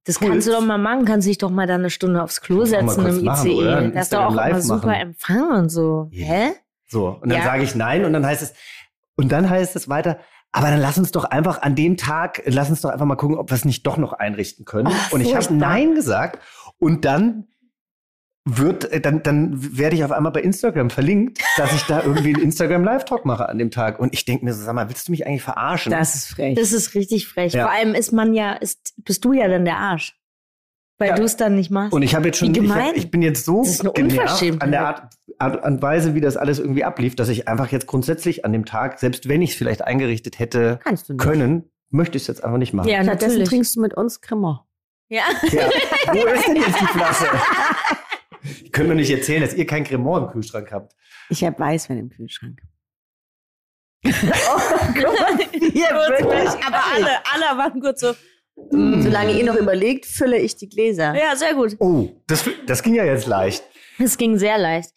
[0.09, 0.29] Das Cool.
[0.29, 3.05] kannst du doch mal machen, kannst dich doch mal da eine Stunde aufs Klo setzen
[3.05, 3.45] im machen?
[3.47, 3.67] ICE.
[3.69, 5.01] Ein Das ist doch auch immer super machen.
[5.01, 6.07] Empfang und so.
[6.11, 6.49] Hä?
[6.87, 7.43] So, und dann Ja.
[7.45, 8.53] sage ich nein und dann heißt es,
[9.15, 10.17] und dann heißt es weiter,
[10.51, 13.37] aber dann lass uns doch einfach an dem Tag, lass uns doch einfach mal gucken,
[13.37, 14.87] ob wir es nicht doch noch einrichten können.
[14.87, 16.39] Oh, und ich habe nein gesagt
[16.79, 17.45] und dann
[18.57, 22.33] wird, äh, dann, dann werde ich auf einmal bei Instagram verlinkt, dass ich da irgendwie
[22.33, 23.99] einen Instagram Live-Talk mache an dem Tag.
[23.99, 25.91] Und ich denke mir so, sag mal, willst du mich eigentlich verarschen?
[25.91, 26.55] Das ist frech.
[26.55, 27.53] Das ist richtig frech.
[27.53, 27.63] Ja.
[27.67, 30.15] Vor allem ist man ja, ist, bist du ja dann der Arsch.
[30.97, 31.15] Weil Ja.
[31.15, 31.93] du es dann nicht machst.
[31.93, 35.13] Und ich habe jetzt schon, ich, hab, ich bin jetzt so genervt an der Art,
[35.37, 38.65] Art und Weise, wie das alles irgendwie ablief, dass ich einfach jetzt grundsätzlich an dem
[38.65, 40.79] Tag, selbst wenn ich es vielleicht eingerichtet hätte
[41.17, 42.89] können, möchte ich es jetzt einfach nicht machen.
[42.89, 43.49] ja, Stattdessen natürlich.
[43.49, 44.59] trinkst du mit uns Cremant.
[45.07, 45.23] Ja.
[45.51, 45.69] Ja.
[46.11, 47.25] Wo ist denn jetzt die Flasche?
[48.63, 50.95] Ich könnte mir nicht erzählen, dass ihr kein Cremant im Kühlschrank habt.
[51.29, 52.61] Ich habe Weißwein im Kühlschrank.
[54.03, 54.13] aber
[56.95, 58.13] alle, alle waren kurz so.
[58.71, 61.15] Solange ihr noch überlegt, fülle ich die Gläser.
[61.15, 61.75] Ja, sehr gut.
[61.79, 63.63] Oh, das, das ging ja jetzt leicht.
[63.97, 64.91] Es ging sehr leicht.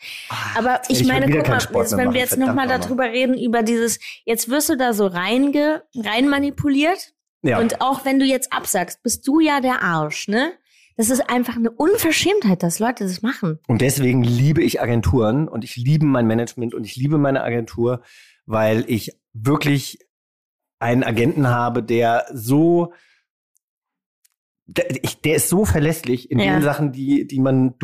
[0.56, 2.68] Aber jetzt ich ich meine, guck mal, wenn machen, wir jetzt nochmal.
[2.68, 7.12] darüber reden, über dieses, jetzt wirst du da so reinge, rein manipuliert.
[7.42, 7.58] Ja.
[7.58, 10.52] Und auch wenn du jetzt absagst, bist du ja der Arsch, ne?
[10.96, 13.58] Das ist einfach eine Unverschämtheit, dass Leute das machen.
[13.66, 18.02] Und deswegen liebe ich Agenturen und ich liebe mein Management und ich liebe meine Agentur,
[18.46, 19.98] weil ich wirklich
[20.78, 22.92] einen Agenten habe, der so,
[24.66, 24.86] der,
[25.24, 26.54] der ist so verlässlich in Ja.
[26.54, 27.78] den Sachen, die, die man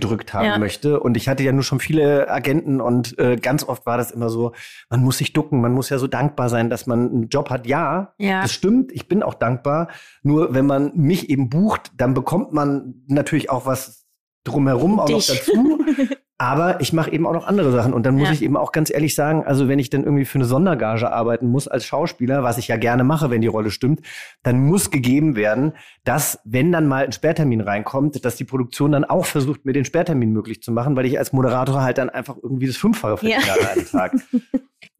[0.00, 0.58] durchgedrückt haben Ja.
[0.58, 1.00] möchte.
[1.00, 4.28] Und ich hatte ja nur schon viele Agenten und äh, ganz oft war das immer
[4.28, 4.52] so,
[4.90, 7.66] man muss sich ducken, man muss ja so dankbar sein, dass man einen Job hat.
[7.66, 8.42] Ja, Ja.
[8.42, 9.88] das stimmt, ich bin auch dankbar.
[10.22, 14.06] Nur wenn man mich eben bucht, dann bekommt man natürlich auch was
[14.44, 15.26] drumherum auch noch Dich.
[15.46, 15.78] dazu.
[16.42, 17.92] Aber ich mache eben auch noch andere Sachen.
[17.94, 18.34] Und dann muss Ja.
[18.34, 21.46] ich eben auch ganz ehrlich sagen, also wenn ich dann irgendwie für eine Sondergage arbeiten
[21.48, 24.00] muss als Schauspieler, was ich ja gerne mache, wenn die Rolle stimmt,
[24.42, 29.04] dann muss gegeben werden, dass, wenn dann mal ein Sperrtermin reinkommt, dass die Produktion dann
[29.04, 32.34] auch versucht, mir den Sperrtermin möglich zu machen, weil ich als Moderator halt dann einfach
[32.42, 33.54] irgendwie das Fünffache verdiene Ja.
[33.54, 34.12] an einem Tag.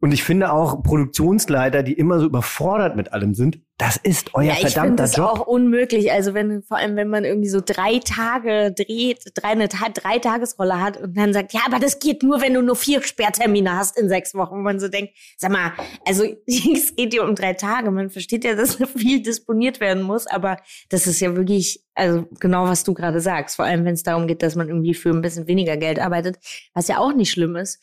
[0.01, 4.45] Und ich finde auch Produktionsleiter, die immer so überfordert mit allem sind, das ist euer
[4.45, 5.27] Ja, ich finde verdammter das Job.
[5.27, 6.13] auch unmöglich.
[6.13, 10.81] Also wenn, vor allem wenn man irgendwie so drei Tage dreht, drei, eine drei Tagesrolle
[10.81, 13.99] hat und dann sagt, ja, aber das geht nur, wenn du nur vier Sperrtermine hast
[13.99, 14.55] in sechs Wochen.
[14.55, 15.73] Und man so denkt, sag mal,
[16.07, 17.91] also es geht ja um drei Tage.
[17.91, 22.65] Man versteht ja, dass viel disponiert werden muss, aber das ist ja wirklich, also genau
[22.67, 23.57] was du gerade sagst.
[23.57, 26.39] Vor allem, wenn es darum geht, dass man irgendwie für ein bisschen weniger Geld arbeitet,
[26.75, 27.81] was ja auch nicht schlimm ist,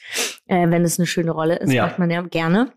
[0.48, 1.88] äh, wenn es eine schöne Rolle ist, Ja.
[1.88, 2.72] macht man ja gerne.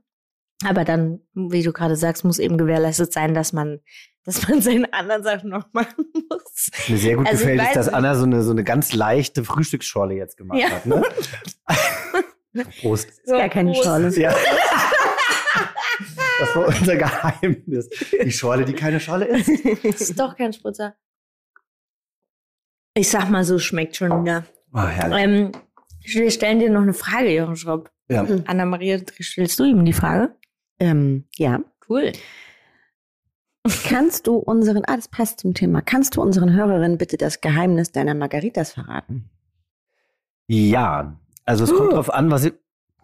[0.64, 3.80] Aber dann, wie du gerade sagst, muss eben gewährleistet sein, dass man,
[4.24, 6.70] dass man seine anderen Sachen noch machen muss.
[6.88, 7.88] Mir sehr gut Also gefällt, ist, dass.
[7.88, 10.70] Anna so eine, so eine ganz leichte Frühstücksschorle jetzt gemacht Ja.
[10.70, 10.86] hat.
[10.86, 11.02] Ne?
[12.80, 13.08] Prost.
[13.26, 13.84] So, Gar keine Prost.
[13.84, 14.20] Schorle.
[14.20, 14.34] Ja.
[16.38, 17.88] Das war unser Geheimnis.
[18.24, 19.48] Die Schorle, die keine Schorle ist.
[19.84, 20.94] Das ist doch kein Spritzer.
[22.94, 24.44] Ich sag mal so, schmeckt schon wieder.
[24.74, 25.18] Oh, herrlich.
[25.24, 25.52] Ähm,
[26.04, 27.90] wir stellen dir noch eine Frage, Jochen Schropp.
[28.08, 28.26] Ja.
[28.46, 30.34] Anna-Maria, stellst du ihm die Frage?
[30.82, 31.60] Ähm, ja.
[31.88, 32.10] Cool.
[33.88, 37.92] Kannst du unseren, ah, das passt zum Thema, kannst du unseren Hörerinnen bitte das Geheimnis
[37.92, 39.30] deiner Margaritas verraten?
[40.48, 41.94] ja, also es kommt Uh.
[41.94, 42.52] drauf an, was ihr.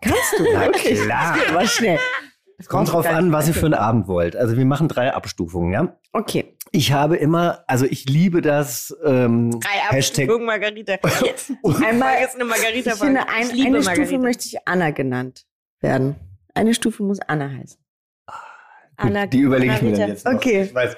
[0.00, 0.44] Kannst du?
[0.52, 1.00] Na Wirklich?
[1.00, 1.34] klar.
[1.36, 1.98] Das geht aber schnell.
[2.58, 4.34] Es kommt drauf an, was ihr für einen Abend wollt.
[4.36, 5.96] Also wir machen drei Abstufungen, ja.
[6.12, 6.56] Okay.
[6.72, 9.96] Ich habe immer, also ich liebe das ähm, Drei.
[9.96, 10.94] Abstufungen Margarita.
[11.24, 11.52] Jetzt.
[11.84, 12.92] Einmal, ist eine Margarita.
[12.92, 14.04] ich finde, ein, ich liebe eine Margarita.
[14.06, 15.46] Stufe möchte ich Anna genannt
[15.80, 16.16] werden.
[16.58, 17.78] Eine Stufe muss Anna heißen.
[19.00, 20.24] Anna- die überlege ich mir dann jetzt.
[20.26, 20.34] Noch.
[20.34, 20.62] Okay.
[20.62, 20.96] Ich weiß.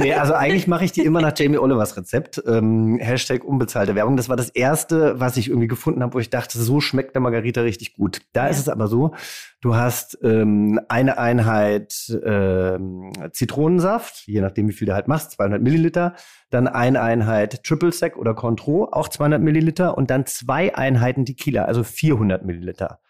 [0.00, 2.42] Nee, also eigentlich mache ich die immer nach Jamie Olivers Rezept.
[2.46, 4.18] Ähm, Hashtag unbezahlte Werbung.
[4.18, 7.22] Das war das erste, was ich irgendwie gefunden habe, wo ich dachte, so schmeckt der
[7.22, 8.20] Margarita richtig gut.
[8.34, 8.48] Da Ja.
[8.50, 9.14] ist es aber so,
[9.62, 15.62] du hast ähm, eine Einheit ähm, Zitronensaft, je nachdem wie viel du halt machst, 200
[15.62, 16.16] Milliliter.
[16.50, 19.96] Dann eine Einheit Triple Sec oder Contro, auch 200 Milliliter.
[19.96, 23.00] Und dann zwei Einheiten Tequila, also 400 Milliliter.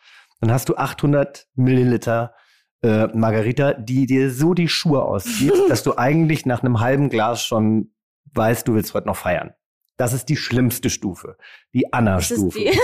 [0.40, 2.34] Dann hast du 800 Milliliter
[2.82, 7.42] äh, Margarita, die dir so die Schuhe auszieht, dass du eigentlich nach einem halben Glas
[7.42, 7.92] schon
[8.34, 9.52] weißt, du willst heute noch feiern.
[9.96, 11.36] Das ist die schlimmste Stufe,
[11.74, 12.56] die Anna-Stufe.
[12.56, 12.70] die-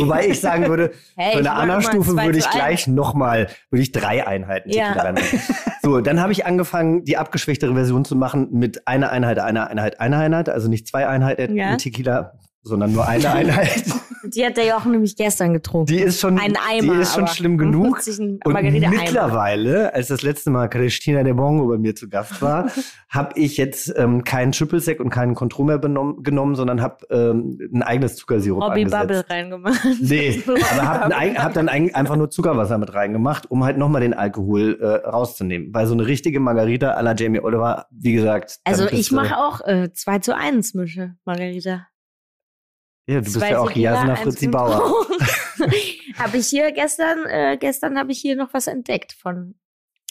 [0.00, 4.26] Wobei ich sagen würde, Hey, für eine Anna-Stufe würde ich gleich nochmal, würde ich drei
[4.26, 4.86] Einheiten Ja.
[4.86, 5.40] Tequila reinmachen.
[5.82, 10.00] So, dann habe ich angefangen, die abgeschwächtere Version zu machen mit einer Einheit, einer Einheit,
[10.00, 11.76] einer Einheit, also nicht zwei Einheiten Ja.
[11.76, 12.32] Tequila,
[12.64, 13.84] sondern nur eine Einheit.
[14.26, 15.86] Die hat der Jochen nämlich gestern getrunken.
[15.86, 18.00] Die ist schon, Ein Eimer, die ist schon schlimm genug.
[18.44, 22.70] Und mittlerweile, als das letzte Mal Christina de Bongo bei mir zu Gast war,
[23.10, 27.06] habe ich jetzt ähm, keinen Triple Sec und keinen Contro mehr benommen, genommen, sondern habe
[27.10, 29.02] ähm, ein eigenes Zuckersirup Robbie angesetzt.
[29.02, 29.80] Bubble reingemacht.
[30.00, 34.00] Nee, aber hab, ein, hab dann ein, einfach nur Zuckerwasser mit reingemacht, um halt nochmal
[34.00, 35.68] den Alkohol äh, rauszunehmen.
[35.74, 38.58] Weil so eine richtige Margarita à la Jamie Oliver, wie gesagt.
[38.64, 41.86] Also ich mache auch äh, 2 zu 1 Mische, Margarita.
[43.06, 44.80] Ja, du bist ja auch Tequila, Jasna Fritzi Bauer.
[46.18, 49.54] habe ich hier gestern, äh, gestern habe ich hier noch was entdeckt von,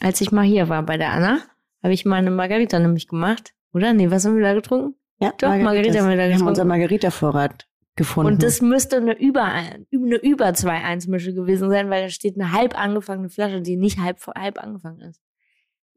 [0.02, 1.40] als ich mal hier war bei der Anna,
[1.82, 3.54] habe ich mal eine Margarita nämlich gemacht.
[3.74, 3.94] Oder?
[3.94, 4.96] Nee, was haben wir da getrunken?
[5.20, 6.48] Ja, Doch, Margarita haben wir da Wir haben getrunken.
[6.50, 8.34] unseren Margarita-Vorrat gefunden.
[8.34, 12.78] Und das müsste eine über, eine über 2-1-Mische gewesen sein, weil da steht eine halb
[12.80, 15.22] angefangene Flasche, die nicht halb, halb angefangen ist.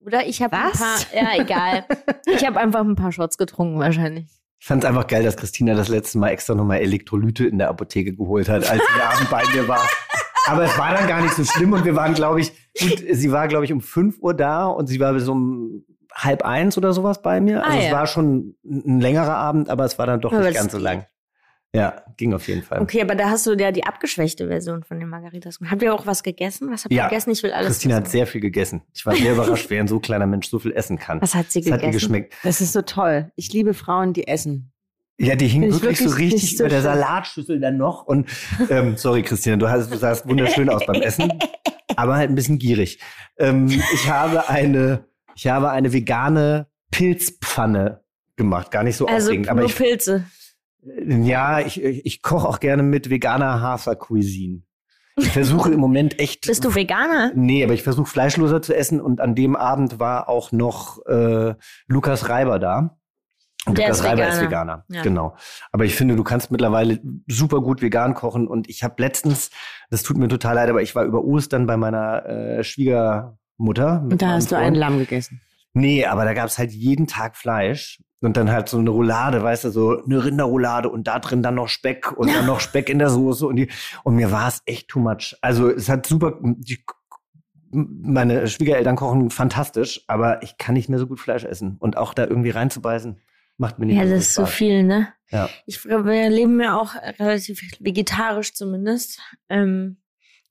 [0.00, 0.78] Oder ich habe ein Was?
[0.78, 1.84] paar, ja egal.
[2.26, 4.26] ich habe einfach ein paar Shots getrunken wahrscheinlich.
[4.58, 7.68] Ich fand es einfach geil, dass Christina das letzte Mal extra nochmal Elektrolyte in der
[7.68, 9.86] Apotheke geholt hat, als sie abend bei mir war.
[10.46, 13.32] Aber es war dann gar nicht so schlimm und wir waren, glaube ich, gut, sie
[13.32, 16.92] war, glaube ich, um 5 Uhr da und sie war bis um halb eins oder
[16.92, 17.62] sowas bei mir.
[17.62, 17.92] Ah, Also es ja.
[17.92, 21.04] war schon ein längerer Abend, aber es war dann doch Aber nicht ganz so lang.
[21.76, 22.80] Ja, ging auf jeden Fall.
[22.80, 25.58] Okay, aber da hast du ja die abgeschwächte Version von den Margaritas.
[25.70, 26.70] Habt ihr auch was gegessen?
[26.70, 27.08] Was habt ihr Ja.
[27.08, 27.30] gegessen?
[27.30, 28.12] Ich will alles Christina hat wissen.
[28.12, 28.82] sehr viel gegessen.
[28.94, 31.20] Ich war sehr überrascht, wer ein so kleiner Mensch so viel essen kann.
[31.20, 31.92] Was hat sie Es hat ihr gegessen?
[31.98, 32.34] geschmeckt.
[32.42, 33.30] das ist so toll.
[33.36, 34.72] Ich liebe Frauen, die essen.
[35.18, 36.82] Ja, die hing Finde ich wirklich, so wirklich richtig so über der.
[36.82, 38.04] Salatschüssel dann noch.
[38.06, 38.28] Und
[38.70, 41.32] ähm, sorry, Christina, du, hast, du sahst wunderschön aus beim Essen,
[41.96, 43.00] aber halt ein bisschen gierig.
[43.38, 48.02] Ähm, ich habe eine, ich habe eine vegane Pilzpfanne
[48.36, 48.70] gemacht.
[48.70, 50.24] Gar nicht so Also aufregend, aber nur ich, Pilze.
[51.06, 54.62] Ja, ich, ich, koche auch gerne mit veganer Hafercuisine.
[55.18, 56.46] Ich versuche im Moment echt.
[56.46, 57.32] Bist du Veganer?
[57.34, 61.54] Nee, aber ich versuche fleischloser zu essen und an dem Abend war auch noch äh,
[61.88, 62.98] Lukas Reiber da.
[63.66, 64.84] Und Der Lukas ist Reiber ist Veganer.
[64.84, 65.02] Veganer, Ja.
[65.02, 65.36] genau.
[65.72, 69.50] Aber ich finde, du kannst mittlerweile super gut vegan kochen und ich habe letztens,
[69.90, 74.02] das tut mir total leid, aber ich war über Ostern bei meiner äh, Schwiegermutter.
[74.08, 74.66] Und da hast du Freund.
[74.68, 75.40] ein Lamm gegessen.
[75.72, 79.64] Nee, aber da gab's halt jeden Tag Fleisch und dann halt so eine Roulade, weißt
[79.64, 82.98] du, so eine Rinderroulade und da drin dann noch Speck und dann noch Speck in
[82.98, 83.68] der Soße und die
[84.04, 85.36] und mir war es echt too much.
[85.42, 86.84] Also es hat super die,
[87.70, 92.14] meine Schwiegereltern kochen fantastisch, aber ich kann nicht mehr so gut Fleisch essen und auch
[92.14, 93.20] da irgendwie reinzubeißen
[93.58, 94.54] macht mir nicht Ja, das ist so Spaß.
[94.54, 95.08] viel, ne?
[95.30, 95.48] Ja.
[95.66, 99.20] Ich, wir leben ja auch relativ vegetarisch zumindest.
[99.48, 99.98] Ähm,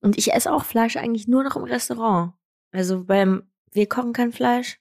[0.02, 2.34] und ich esse auch Fleisch eigentlich nur noch im Restaurant.
[2.72, 4.80] Also beim, wir kochen kein Fleisch.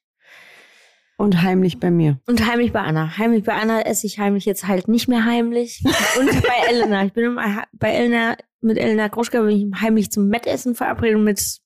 [1.17, 2.19] Und heimlich bei mir.
[2.27, 3.17] Und heimlich bei Anna.
[3.19, 5.83] Heimlich bei Anna esse ich heimlich jetzt halt nicht mehr heimlich.
[6.19, 7.05] Und bei Elena.
[7.05, 11.61] Ich bin immer bei Elena, mit Elena Groschka bin ich heimlich zum Mettessen verabredet mit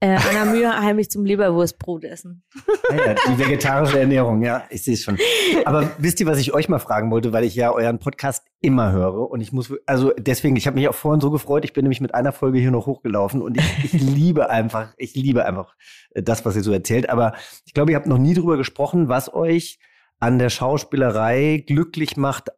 [0.00, 2.44] äh, Anna Mühe heimlich zum Leberwurstbrot essen.
[2.90, 5.18] Ja, die vegetarische Ernährung, ja, ich sehe es schon.
[5.64, 8.92] Aber wisst ihr, was ich euch mal fragen wollte, weil ich ja euren Podcast immer
[8.92, 11.84] höre und ich muss, also deswegen, ich habe mich auch vorhin so gefreut, ich bin
[11.84, 15.74] nämlich mit einer Folge hier noch hochgelaufen und ich, ich liebe einfach, ich liebe einfach
[16.10, 17.10] äh, das, was ihr so erzählt.
[17.10, 17.34] Aber
[17.66, 19.78] ich glaube, ihr habt noch nie drüber gesprochen, was euch
[20.20, 22.50] an der Schauspielerei glücklich macht.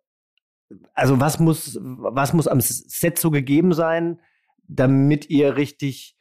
[0.95, 4.21] Also was muss, was muss am Set so gegeben sein,
[4.69, 6.17] damit ihr richtig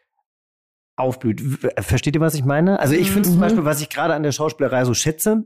[1.00, 1.64] aufblüht.
[1.64, 2.80] W- Versteht ihr, was ich meine?
[2.80, 3.34] Also ich finde Mhm.
[3.34, 5.44] zum Beispiel, was ich gerade an der Schauspielerei so schätze,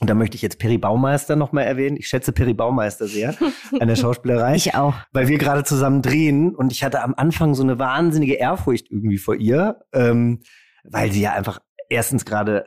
[0.00, 1.96] und da möchte ich jetzt Peri Baumeister nochmal erwähnen.
[1.96, 3.34] Ich schätze Peri Baumeister sehr
[3.80, 4.94] an der Schauspielerei, Ich auch.
[5.12, 9.18] weil wir gerade zusammen drehen und ich hatte am Anfang so eine wahnsinnige Ehrfurcht irgendwie
[9.18, 10.40] vor ihr, ähm,
[10.84, 12.64] weil sie ja einfach erstens gerade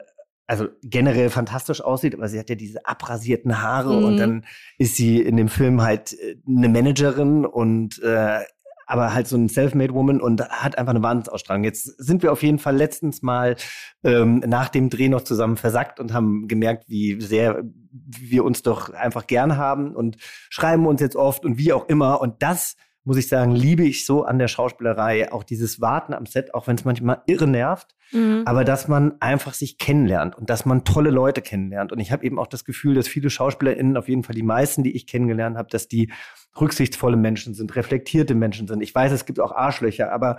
[0.47, 4.05] also generell fantastisch aussieht, aber sie hat ja diese abrasierten Haare Mhm.
[4.05, 4.45] und dann
[4.77, 8.41] ist sie in dem Film halt äh, eine Managerin und äh,
[8.85, 11.63] aber halt so ein Self-Made Woman und hat einfach eine Wahnsinnsausstrahlung.
[11.63, 13.55] Jetzt sind wir auf jeden Fall letztens mal
[14.03, 18.91] ähm, nach dem Dreh noch zusammen versackt und haben gemerkt, wie sehr wir uns doch
[18.91, 20.17] einfach gern haben und
[20.49, 22.21] schreiben uns jetzt oft und wie auch immer.
[22.21, 25.31] Und das, muss ich sagen, liebe ich so an der Schauspielerei.
[25.31, 28.43] Auch dieses Warten am Set, auch wenn es manchmal irre nervt, Mhm.
[28.45, 31.91] aber dass man einfach sich kennenlernt und dass man tolle Leute kennenlernt.
[31.91, 34.83] Und ich habe eben auch das Gefühl, dass viele SchauspielerInnen, auf jeden Fall die meisten,
[34.83, 36.11] die ich kennengelernt habe, dass die
[36.59, 38.81] rücksichtsvolle Menschen sind, reflektierte Menschen sind.
[38.81, 40.37] Ich weiß, es gibt auch Arschlöcher, aber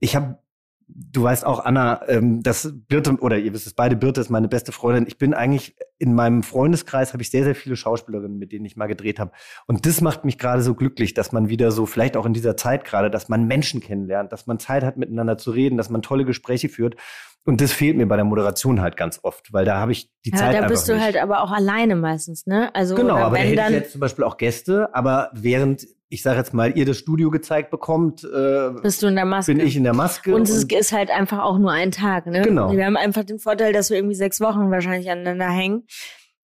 [0.00, 0.38] ich habe,
[0.88, 4.48] du weißt auch, Anna, ähm, dass Birte, oder ihr wisst es beide, Birte ist meine
[4.48, 5.06] beste Freundin.
[5.06, 8.76] Ich bin eigentlich in meinem Freundeskreis, habe ich sehr, sehr viele Schauspielerinnen, mit denen ich
[8.76, 9.32] mal gedreht habe.
[9.66, 12.56] Und das macht mich gerade so glücklich, dass man wieder so, vielleicht auch in dieser
[12.56, 16.02] Zeit gerade, dass man Menschen kennenlernt, dass man Zeit hat, miteinander zu reden, dass man
[16.02, 16.96] tolle Gespräche führt.
[17.44, 20.30] Und das fehlt mir bei der Moderation halt ganz oft, weil da habe ich die
[20.30, 22.74] Ja, Zeit da einfach bist du halt aber auch alleine meistens, ne?
[22.74, 25.86] Also Genau, aber da wenn hätte dann ich jetzt zum Beispiel auch Gäste, aber während,
[26.10, 29.52] ich sage jetzt mal, ihr das Studio gezeigt bekommt, äh, bist du in der Maske.
[29.54, 30.34] bin ich in der Maske.
[30.34, 32.42] und es ist halt einfach auch nur ein Tag, ne?
[32.42, 32.72] Genau.
[32.72, 35.84] Wir haben einfach den Vorteil, dass wir irgendwie sechs Wochen wahrscheinlich aneinander hängen.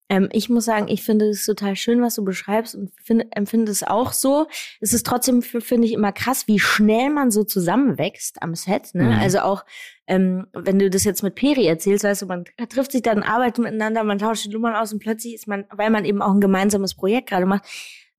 [0.10, 3.71] Ähm, ich muss sagen, ich finde es total schön, was du beschreibst und finde, empfinde
[3.71, 4.47] es auch so.
[4.82, 8.93] Es ist trotzdem, finde ich, immer krass, wie schnell man so zusammenwächst am Set.
[8.93, 9.04] Ne?
[9.06, 9.12] Mhm.
[9.12, 9.63] Also auch,
[10.06, 13.63] ähm, wenn du das jetzt mit Peri erzählst, weißt du, man trifft sich dann, arbeitet
[13.63, 16.41] miteinander, man tauscht die Nummern aus und plötzlich ist man, weil man eben auch ein
[16.41, 17.63] gemeinsames Projekt gerade macht,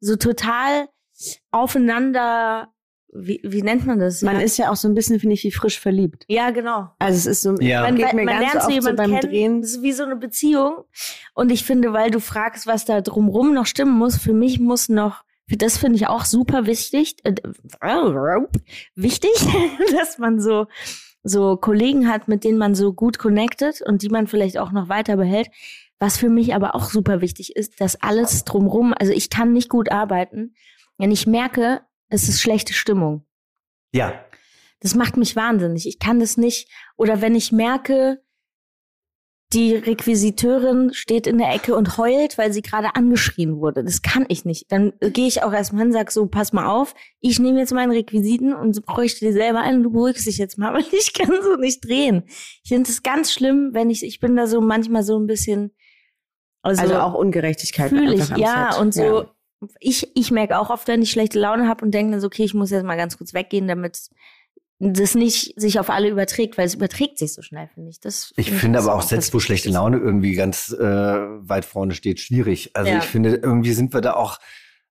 [0.01, 0.89] so total
[1.51, 2.75] aufeinander,
[3.15, 4.23] wie, wie nennt man das?
[4.23, 6.25] Man ja, ist ja auch so ein bisschen, finde ich, wie frisch verliebt.
[6.29, 6.91] ja, genau.
[6.99, 7.83] Also es ist so, Ja.
[7.83, 9.61] Man, geht mir man ganz lernt so oft so jemanden beim kennen, Drehen.
[9.63, 10.85] das ist wie so eine Beziehung.
[11.35, 14.89] Und ich finde, weil du fragst, was da drumrum noch stimmen muss, für mich muss
[14.89, 17.35] noch, das finde ich auch super wichtig, äh,
[18.97, 19.33] wichtig,
[19.93, 20.67] dass man so,
[21.23, 24.89] so Kollegen hat, mit denen man so gut connected und die man vielleicht auch noch
[24.89, 25.49] weiter behält.
[26.01, 29.69] Was für mich aber auch super wichtig ist, dass alles drumrum, also ich kann nicht
[29.69, 30.55] gut arbeiten,
[30.99, 33.25] wenn ich merke, es ist schlechte Stimmung.
[33.93, 34.25] Ja.
[34.81, 35.87] Das macht mich wahnsinnig.
[35.87, 36.69] Ich kann das nicht.
[36.97, 38.23] Oder wenn ich merke,
[39.53, 43.85] die Requisiteurin steht in der Ecke und heult, weil sie gerade angeschrien wurde.
[43.85, 44.71] Das kann ich nicht.
[44.73, 47.73] Dann gehe ich auch erstmal hin und sag so, pass mal auf, ich nehme jetzt
[47.73, 51.31] meine Requisiten und bräuchte dir selber ein, du beruhigst dich jetzt mal, weil ich kann
[51.43, 52.25] so nicht drehen.
[52.27, 55.73] Ich finde es ganz schlimm, wenn ich, ich bin da so manchmal so ein bisschen,
[56.63, 57.91] also, Also auch Ungerechtigkeit.
[57.91, 58.81] fühle ich, ja, Set.
[58.81, 59.34] und so, Ja.
[59.81, 62.45] Ich, ich merke auch oft, wenn ich schlechte Laune habe und denke dann so, okay,
[62.45, 64.09] ich muss jetzt mal ganz kurz weggehen, damit
[64.81, 68.01] das nicht sich auf alle überträgt, weil es überträgt sich so schnell, finde ich.
[68.01, 69.71] Das Ich find finde das aber auch Sets, wo schlechte.
[69.71, 72.71] Laune irgendwie ganz äh, weit vorne steht, schwierig.
[72.75, 72.99] Also Ja.
[72.99, 74.39] ich finde, irgendwie sind wir da auch,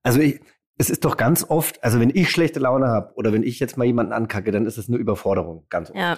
[0.01, 0.39] also ich,
[0.77, 3.77] es ist doch ganz oft, also wenn ich schlechte Laune habe oder wenn ich jetzt
[3.77, 5.99] mal jemanden ankacke, dann ist es eine Überforderung, ganz oft.
[5.99, 6.17] Ja,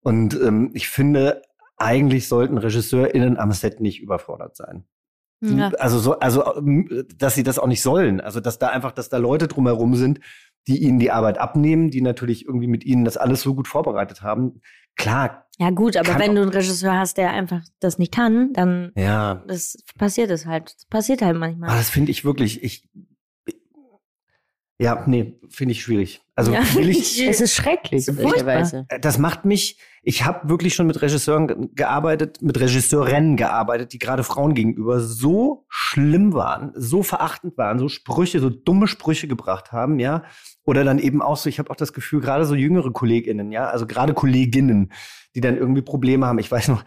[0.00, 1.40] Und ähm, ich finde,
[1.76, 4.84] eigentlich sollten RegisseurInnen am Set nicht überfordert sein.
[5.44, 5.68] Ja.
[5.78, 8.20] Also so, also ähm, dass sie das auch nicht sollen.
[8.20, 10.20] Also dass da einfach, dass da Leute drumherum sind,
[10.66, 14.22] die ihnen die Arbeit abnehmen, die natürlich irgendwie mit ihnen das alles so gut vorbereitet
[14.22, 14.60] haben.
[14.96, 18.90] Klar, ja gut, aber wenn du einen Regisseur hast, der einfach das nicht kann, dann
[18.96, 19.42] ja.
[19.46, 20.74] das passiert es halt.
[20.76, 21.76] Das passiert halt Aber manchmal.
[21.76, 22.88] das finde ich wirklich, ich,
[24.78, 26.20] ja, nee, finde ich schwierig.
[26.34, 26.62] Also Ja.
[26.74, 28.24] will ich, Es ist schrecklich, Furchtbar.
[28.24, 28.86] ehrlicherweise.
[29.00, 33.98] das macht mich, ich habe wirklich schon mit Regisseuren ge- gearbeitet, mit Regisseurinnen gearbeitet, die
[33.98, 39.70] gerade Frauen gegenüber so schlimm waren, so verachtend waren, so Sprüche, so dumme Sprüche gebracht
[39.72, 40.24] haben, ja.
[40.64, 43.66] Oder dann eben auch so, ich habe auch das Gefühl, gerade so jüngere KollegInnen, ja,
[43.68, 44.92] also gerade Kolleginnen,
[45.36, 46.38] die dann irgendwie Probleme haben.
[46.40, 46.84] Ich weiß noch,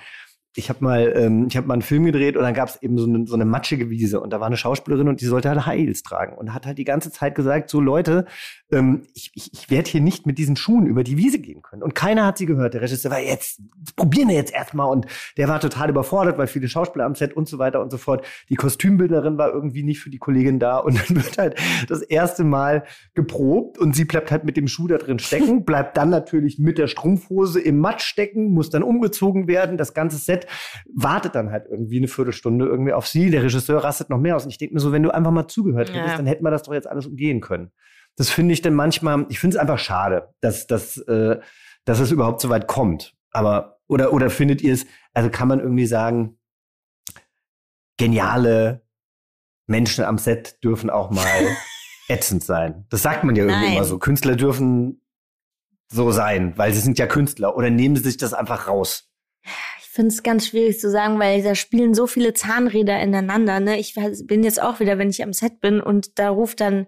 [0.57, 2.97] ich habe mal, ähm, ich habe mal einen Film gedreht und dann gab es eben
[2.97, 5.67] so eine, so eine matschige Wiese und da war eine Schauspielerin und die sollte halt
[5.67, 8.25] Heels tragen und hat halt die ganze Zeit gesagt, so Leute,
[8.71, 11.83] ähm, ich, ich, ich werde hier nicht mit diesen Schuhen über die Wiese gehen können.
[11.83, 12.73] Und keiner hat sie gehört.
[12.73, 13.61] Der Regisseur war jetzt,
[13.95, 15.05] probieren wir jetzt erstmal und
[15.37, 18.25] der war total überfordert, weil viele Schauspieler am Set und so weiter und so fort.
[18.49, 21.55] Die Kostümbildnerin war irgendwie nicht für die Kollegin da und dann wird halt
[21.87, 25.97] das erste Mal geprobt und sie bleibt halt mit dem Schuh da drin stecken, bleibt
[25.97, 29.77] dann natürlich mit der Strumpfhose im Matsch stecken, muss dann umgezogen werden.
[29.77, 30.46] Das ganze Set
[30.93, 33.29] wartet dann halt irgendwie eine Viertelstunde irgendwie auf sie.
[33.29, 34.43] Der Regisseur rastet noch mehr aus.
[34.45, 36.17] Und ich denke mir so, wenn du einfach mal zugehört hättest, Ja.
[36.17, 37.71] dann hätten wir das doch jetzt alles umgehen können.
[38.15, 41.39] Das finde ich dann manchmal, ich finde es einfach schade, dass, dass, äh,
[41.85, 43.13] dass es überhaupt so weit kommt.
[43.31, 46.37] Aber, oder, oder findet ihr es, also kann man irgendwie sagen,
[47.97, 48.83] geniale
[49.67, 51.25] Menschen am Set dürfen auch mal
[52.07, 52.85] ätzend sein.
[52.89, 53.75] Das sagt man ja irgendwie Nein.
[53.75, 53.99] immer so.
[53.99, 55.01] Künstler dürfen
[55.91, 57.55] so sein, weil sie sind ja Künstler.
[57.55, 59.06] Oder nehmen sie sich das einfach raus?
[59.79, 63.59] Ich finde es ganz schwierig zu sagen, weil da spielen so viele Zahnräder ineinander.
[63.59, 63.79] Ne?
[63.79, 66.87] Ich bin jetzt auch wieder, wenn ich am Set bin und da ruft dann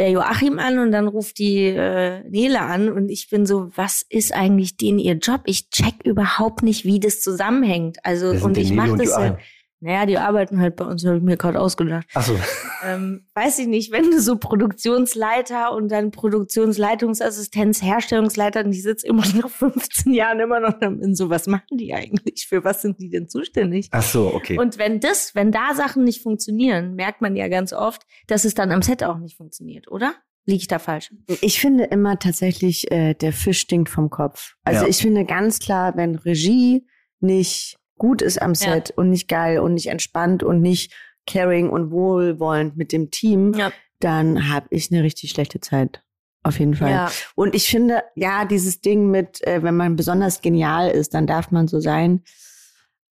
[0.00, 4.04] der Joachim an und dann ruft die äh, Nele an und ich bin so, was
[4.08, 5.42] ist eigentlich denen ihr Job?
[5.44, 7.98] Ich check überhaupt nicht, wie das zusammenhängt.
[8.02, 9.38] Also sind und ich mache das ja.
[9.82, 12.06] Naja, die arbeiten halt bei uns, habe ich mir gerade ausgedacht.
[12.14, 12.36] Achso.
[12.84, 19.06] Ähm, weiß ich nicht, wenn du so Produktionsleiter und dann Produktionsleitungsassistenz, Herstellungsleiter, und die sitzen
[19.06, 22.46] immer nach 15 Jahren immer noch in so, was machen die eigentlich?
[22.48, 23.88] Für was sind die denn zuständig?
[23.92, 24.58] Ach so, okay.
[24.58, 28.54] Und wenn das, wenn da Sachen nicht funktionieren, merkt man ja ganz oft, dass es
[28.54, 30.14] dann am Set auch nicht funktioniert, oder?
[30.46, 31.12] Liege ich da falsch?
[31.42, 34.54] Ich finde immer tatsächlich, äh, der Fisch stinkt vom Kopf.
[34.64, 34.88] Also Ja.
[34.88, 36.86] ich finde ganz klar, wenn Regie
[37.20, 40.92] nicht gut ist am Set und nicht geil und nicht entspannt und nicht
[41.26, 43.70] caring und wohlwollend mit dem Team, Ja.
[44.00, 46.02] dann habe ich eine richtig schlechte Zeit.
[46.42, 46.90] Auf jeden Fall.
[46.90, 47.10] Ja.
[47.34, 51.50] Und ich finde, ja, dieses Ding mit, äh, wenn man besonders genial ist, dann darf
[51.50, 52.22] man so sein.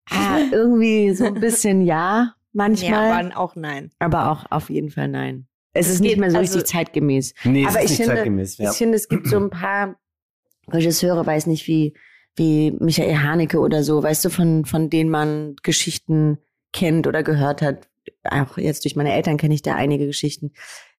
[0.10, 3.91] Ah, irgendwie so ein bisschen ja, manchmal, Ja, aber auch nein.
[4.00, 5.47] aber auch auf jeden Fall nein.
[5.73, 7.34] Es Es ist nicht geht- mehr so also- richtig zeitgemäß.
[7.43, 8.58] nee, es aber ist ich nicht finde- zeitgemäß.
[8.58, 8.71] Ja.
[8.71, 10.00] Ich finde, es gibt so ein paar
[10.71, 11.93] Regisseure, weiß nicht, wie,
[12.38, 16.38] wie Michael Haneke oder so, weißt du, von, von denen man Geschichten
[16.71, 17.88] kennt oder gehört hat.
[18.23, 20.54] Auch jetzt durch meine Eltern kenne ich da einige Geschichten.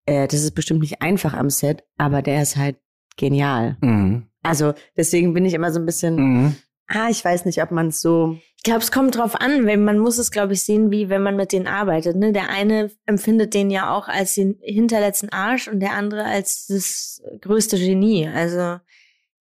[0.05, 2.77] Äh, das ist bestimmt nicht einfach am Set, aber der ist halt
[3.17, 3.77] genial.
[3.81, 4.27] Mhm.
[4.43, 6.57] Also deswegen bin ich immer so ein bisschen, Mhm.
[6.91, 8.39] Ah, ich weiß nicht, ob man es so.
[8.57, 11.23] Ich glaube, es kommt drauf an, wenn man muss es, glaube ich, sehen, wie wenn
[11.23, 12.17] man mit denen arbeitet.
[12.17, 12.33] Ne?
[12.33, 17.23] Der eine empfindet den ja auch als den hinterletzten Arsch und der andere als das
[17.43, 18.27] größte Genie.
[18.27, 18.79] Also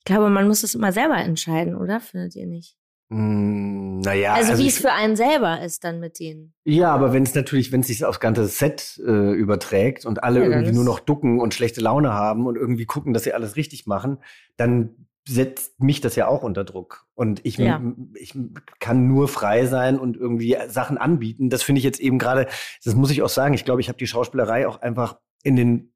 [0.08, 2.00] glaube, man muss es immer selber entscheiden, oder?
[2.00, 2.76] Findet ihr nicht?
[3.10, 4.34] Mm, naja.
[4.34, 6.54] also, wie ich- es für einen selber ist dann mit denen.
[6.66, 10.42] Ja, aber wenn es natürlich, wenn es sich aufs ganze Set äh, überträgt und alle
[10.42, 13.56] Ja, irgendwie nur noch ducken und schlechte Laune haben und irgendwie gucken, dass sie alles
[13.56, 14.18] richtig machen,
[14.58, 17.06] dann setzt mich das ja auch unter Druck.
[17.14, 17.82] Und ich, Ja.
[18.16, 18.34] ich
[18.80, 21.50] kann nur frei sein und irgendwie Sachen anbieten.
[21.50, 22.48] Das finde ich jetzt eben gerade,
[22.84, 25.94] das muss ich auch sagen, ich glaube, ich habe die Schauspielerei auch einfach in den,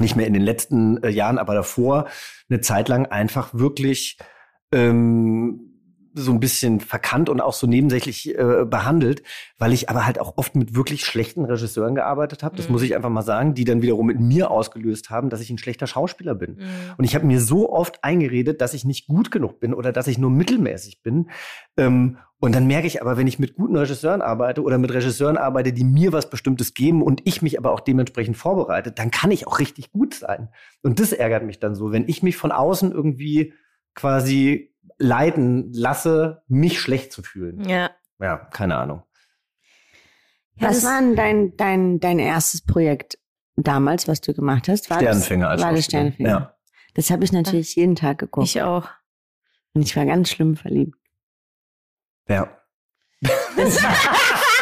[0.00, 2.08] nicht mehr in den letzten äh, Jahren, aber davor,
[2.48, 4.18] eine Zeit lang einfach wirklich
[4.72, 5.63] ähm,
[6.16, 9.22] so ein bisschen verkannt und auch so nebensächlich äh, behandelt,
[9.58, 12.56] weil ich aber halt auch oft mit wirklich schlechten Regisseuren gearbeitet habe.
[12.56, 12.72] Das Mhm.
[12.72, 15.58] muss ich einfach mal sagen, die dann wiederum mit mir ausgelöst haben, dass ich ein
[15.58, 16.54] schlechter Schauspieler bin.
[16.56, 16.60] Mhm.
[16.96, 20.06] Und ich habe mir so oft eingeredet, dass ich nicht gut genug bin oder dass
[20.06, 21.30] ich nur mittelmäßig bin.
[21.76, 25.38] Ähm, und dann merke ich aber, wenn ich mit guten Regisseuren arbeite oder mit Regisseuren
[25.38, 29.30] arbeite, die mir was Bestimmtes geben und ich mich aber auch dementsprechend vorbereite, dann kann
[29.30, 30.50] ich auch richtig gut sein.
[30.82, 33.54] Und das ärgert mich dann so, wenn ich mich von außen irgendwie
[33.94, 37.68] quasi leiden lasse, mich schlecht zu fühlen.
[37.68, 37.90] Ja.
[38.20, 39.02] Ja, keine Ahnung.
[40.56, 43.18] Ja, was das- war denn dein, dein, dein erstes Projekt
[43.56, 44.88] damals, was du gemacht hast?
[44.90, 45.84] War Sternenfänger das, als War das.
[45.86, 46.28] Sternenfänger?
[46.30, 46.56] Ja.
[46.94, 48.46] Das habe ich natürlich jeden Tag geguckt.
[48.46, 48.88] Ich auch.
[49.72, 50.96] Und ich war ganz schlimm verliebt.
[52.28, 52.56] Ja.
[53.56, 53.80] Es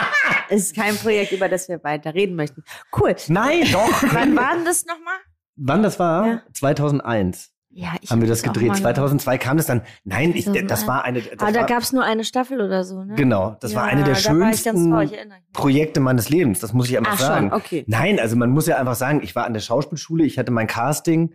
[0.48, 2.64] ist kein Projekt, über das wir weiter reden möchten.
[2.98, 3.14] Cool.
[3.28, 4.02] Nein, doch.
[4.14, 5.16] Wann war denn das nochmal?
[5.56, 6.26] Wann das war?
[6.26, 6.42] Ja.
[6.54, 8.68] 2001 Ja, ich haben wir das gedreht.
[8.68, 9.80] mal- 2002 kam das dann.
[10.04, 10.52] Nein, ich, das
[10.84, 10.86] 2001.
[10.86, 11.22] war eine.
[11.22, 13.14] Das Aber da war, gab es nur eine Staffel oder so, ne?
[13.14, 15.12] Genau, das war Ja, eine der da war ich ganz schönsten mich.
[15.54, 16.60] Projekte meines Lebens.
[16.60, 17.48] Das muss ich einfach Ach sagen.
[17.48, 17.84] schon, okay.
[17.86, 20.66] Nein, also man muss ja einfach sagen, ich war an der Schauspielschule, ich hatte mein
[20.66, 21.34] Casting.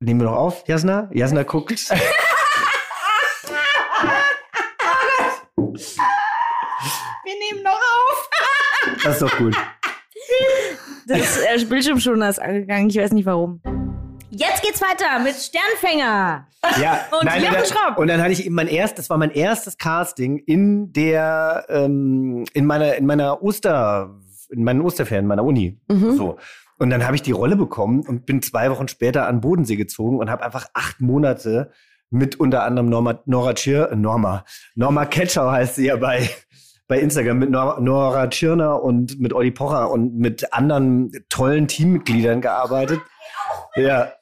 [0.00, 1.08] Nehmen wir noch auf, Jasna?
[1.12, 1.88] Jasna guckt.
[7.24, 8.30] Wir nehmen noch auf.
[9.02, 9.56] Das ist doch gut.
[11.06, 13.60] Das äh, Bildschirmschoner ist angegangen, ich weiß nicht warum.
[14.30, 16.46] Jetzt geht's weiter mit Sternfänger.
[16.80, 19.30] Ja, Und nein, Jochen dann, und dann hatte ich eben mein erstes, das war mein
[19.30, 24.14] erstes Casting in der, ähm, in meiner, in meiner Oster,
[24.50, 25.78] in meinen Osterferien, meiner Uni.
[25.88, 26.16] Mhm.
[26.16, 26.38] So.
[26.78, 30.18] Und dann habe ich die Rolle bekommen und bin zwei Wochen später an Bodensee gezogen
[30.18, 31.70] und habe einfach acht Monate
[32.10, 34.44] mit unter anderem Norma, Nora Tschir, äh, Norma,
[34.74, 36.28] Norma Ketschau heißt sie ja bei,
[36.88, 42.40] bei Instagram, mit Nora, Nora Tschirner und mit Olli Pocher und mit anderen tollen Teammitgliedern
[42.40, 43.00] gearbeitet.
[43.76, 44.12] Ja.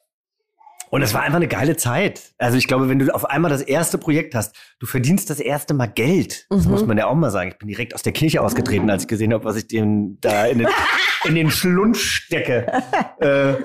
[0.89, 2.33] Und es war einfach eine geile Zeit.
[2.37, 5.73] Also ich glaube, wenn du auf einmal das erste Projekt hast, du verdienst das erste
[5.73, 6.45] Mal Geld.
[6.51, 6.71] Das Mhm.
[6.71, 7.49] muss man ja auch mal sagen.
[7.51, 10.45] Ich bin direkt aus der Kirche ausgetreten, als ich gesehen habe, was ich dem da
[10.45, 10.67] in den,
[11.25, 12.71] in den Schlund stecke.
[13.19, 13.55] äh,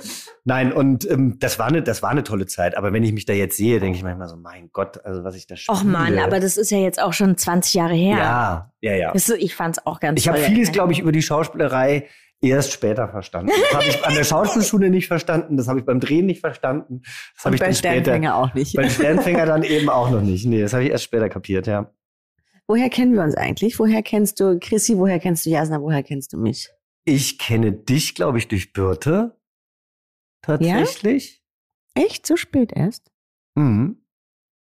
[0.44, 2.74] nein, und ähm, das, war eine, das war eine tolle Zeit.
[2.78, 5.34] Aber wenn ich mich da jetzt sehe, denke ich manchmal so, mein Gott, also was
[5.36, 5.76] ich da spiele.
[5.76, 8.16] Och Mann, aber das ist ja jetzt auch schon 20 Jahre her.
[8.16, 9.12] Ja, ja, ja.
[9.36, 12.06] Ich fand's auch ganz Ich habe vieles, glaube ich, über die Schauspielerei
[12.40, 13.52] erst später verstanden.
[13.70, 17.02] Das habe ich an der Schauspielschule nicht verstanden, das habe ich beim Drehen nicht verstanden,
[17.34, 18.00] das habe ich bei dann später.
[18.00, 18.76] Sternfänger auch nicht.
[18.76, 20.46] Bei Sternfänger dann eben auch noch nicht.
[20.46, 21.92] Nee, das habe ich erst später kapiert, ja.
[22.66, 23.78] Woher kennen wir uns eigentlich?
[23.78, 24.98] Woher kennst du Chrissy?
[24.98, 25.80] Woher kennst du Jasna?
[25.80, 26.68] Woher kennst du mich?
[27.04, 29.40] Ich kenne dich, glaube ich, durch Birte.
[30.42, 31.42] Tatsächlich.
[31.94, 32.26] Echt?
[32.26, 33.10] So spät erst?
[33.54, 34.04] Mhm.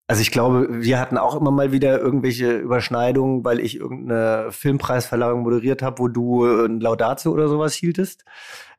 [0.07, 5.41] Also ich glaube, wir hatten auch immer mal wieder irgendwelche Überschneidungen, weil ich irgendeine Filmpreisverleihung
[5.43, 8.25] moderiert habe, wo du äh, ein Laudatio oder sowas hieltest.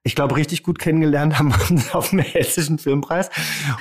[0.02, 3.30] Ich glaube, richtig gut kennengelernt haben wir uns auf dem hessischen Filmpreis,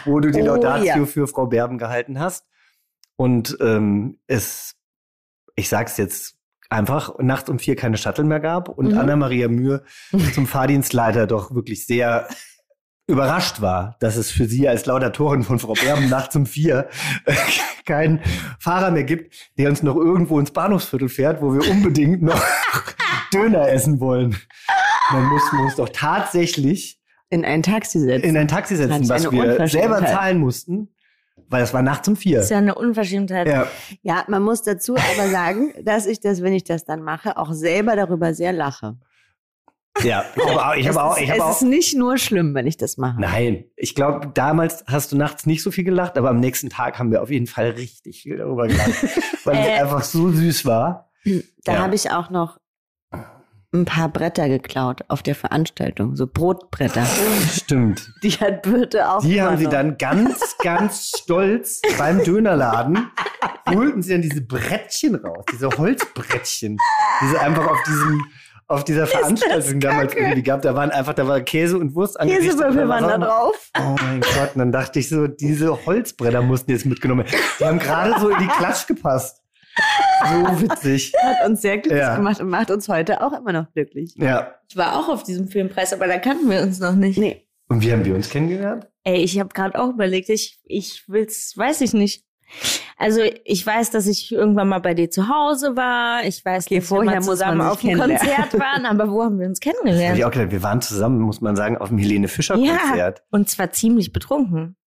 [0.05, 1.05] wo du die Oh, Laudatio ja.
[1.05, 2.45] für Frau Berben gehalten hast.
[3.17, 4.75] Und ähm, es,
[5.55, 6.35] ich sag's jetzt
[6.69, 8.97] einfach, nachts um vier keine Shuttle mehr gab und Mhm.
[8.97, 9.83] Anna-Maria Mühe
[10.33, 12.27] zum Fahrdienstleiter doch wirklich sehr
[13.07, 16.87] überrascht war, dass es für sie als Laudatorin von Frau Berben nachts um vier
[17.25, 17.33] äh,
[17.85, 18.21] keinen
[18.59, 22.41] Fahrer mehr gibt, der uns noch irgendwo ins Bahnhofsviertel fährt, wo wir unbedingt noch
[23.33, 24.37] Döner essen wollen.
[25.11, 26.99] Dann mussten wir uns doch tatsächlich
[27.29, 28.25] In ein Taxi setzen.
[28.25, 30.87] in ein Taxi setzen, Das was wir selber zahlen mussten,
[31.49, 32.37] weil es war nachts um vier.
[32.37, 33.47] Das ist ja eine Unverschämtheit.
[33.47, 33.67] Ja.
[34.01, 37.51] ja, man muss dazu aber sagen, dass ich das, wenn ich das dann mache, auch
[37.51, 38.95] selber darüber sehr lache.
[40.01, 41.51] Ja, ich habe auch, ich es habe auch, ist, ich habe es auch.
[41.51, 43.19] ist nicht nur schlimm, wenn ich das mache.
[43.21, 46.97] Nein, ich glaube, damals hast du nachts nicht so viel gelacht, aber am nächsten Tag
[46.99, 48.89] haben wir auf jeden Fall richtig viel darüber gelacht,
[49.45, 49.81] weil es Äh.
[49.81, 51.11] einfach so süß war.
[51.63, 51.79] Da Ja.
[51.79, 52.57] habe ich auch noch
[53.75, 57.05] ein paar Bretter geklaut auf der Veranstaltung, so Brotbretter.
[57.51, 58.11] Stimmt.
[58.21, 59.71] Die hat Birte auch Die haben sie noch.
[59.71, 63.09] dann ganz, ganz stolz beim Dönerladen,
[63.67, 66.77] holten sie dann diese Brettchen raus, diese Holzbrettchen,
[67.21, 68.21] die sie einfach auf diesem,
[68.67, 70.61] auf dieser Veranstaltung damals irgendwie gab.
[70.61, 72.51] Da waren einfach, da war Käse und Wurst angerichtet.
[72.51, 73.69] Käsewürfel waren da drauf.
[73.77, 77.39] Oh mein Gott, und dann dachte ich so, diese Holzbretter mussten jetzt mitgenommen werden.
[77.59, 79.41] Die haben gerade so in die Klatsch gepasst.
[80.25, 81.13] So witzig.
[81.21, 82.15] Hat uns sehr glücklich Ja.
[82.15, 84.13] gemacht und macht uns heute auch immer noch glücklich.
[84.17, 84.53] Ja.
[84.69, 87.17] Ich war auch auf diesem Filmpreis, aber da kannten wir uns noch nicht.
[87.17, 87.47] Nee.
[87.69, 88.87] Und wie haben wir uns kennengelernt?
[89.03, 92.23] Ey, ich habe gerade auch überlegt, ich, ich will's, weiß ich nicht.
[93.03, 96.23] Also ich weiß, dass ich irgendwann mal bei dir zu Hause war.
[96.23, 98.17] Ich weiß, Okay, dass wir vorher mal zusammen auf dem kennenlernen.
[98.17, 100.17] Konzert waren, aber wo haben wir uns Hab kennengelernt?
[100.17, 103.23] ich auch gedacht, wir waren zusammen, muss man sagen, auf dem Helene Fischer Konzert.
[103.29, 104.77] Und zwar ziemlich betrunken.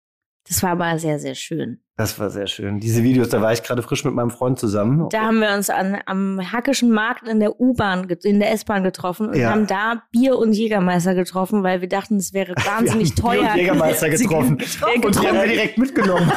[0.49, 1.81] Das war aber sehr, sehr schön.
[1.97, 2.79] Das war sehr schön.
[2.79, 5.09] Diese Videos, da war ich gerade frisch mit meinem Freund zusammen.
[5.09, 9.29] Da haben wir uns an, am Hackischen Markt in der U-Bahn, in der S-Bahn getroffen
[9.31, 9.51] und Ja.
[9.51, 13.41] haben da Bier und Jägermeister getroffen, weil wir dachten, es wäre wahnsinnig wir haben teuer.
[13.41, 14.59] Bier und Jägermeister getroffen.
[14.59, 15.07] getrunken.
[15.07, 16.31] Und die haben wir direkt mitgenommen.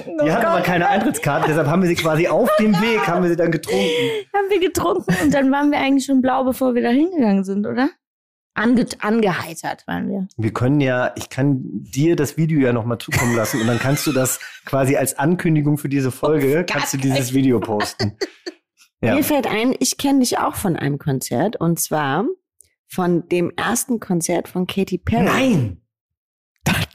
[0.00, 0.24] Getrunken.
[0.24, 3.22] Wir hatten oh aber keine Eintrittskarten, deshalb haben wir sie quasi auf dem Weg, haben
[3.22, 3.86] wir sie dann getrunken.
[4.34, 7.66] haben wir getrunken und dann waren wir eigentlich schon blau, bevor wir da hingegangen sind,
[7.66, 7.90] oder?
[8.54, 10.26] Ange angeheitert waren wir.
[10.36, 14.06] Wir können ja, ich kann dir das Video ja nochmal zukommen lassen und dann kannst
[14.06, 18.16] du das quasi als Ankündigung für diese Folge, kannst du dieses Video posten.
[19.02, 19.14] Ja.
[19.14, 22.26] Mir fällt ein, ich kenne dich auch von einem Konzert und zwar
[22.86, 25.24] von dem ersten Konzert von Katy Perry.
[25.24, 25.80] Nein!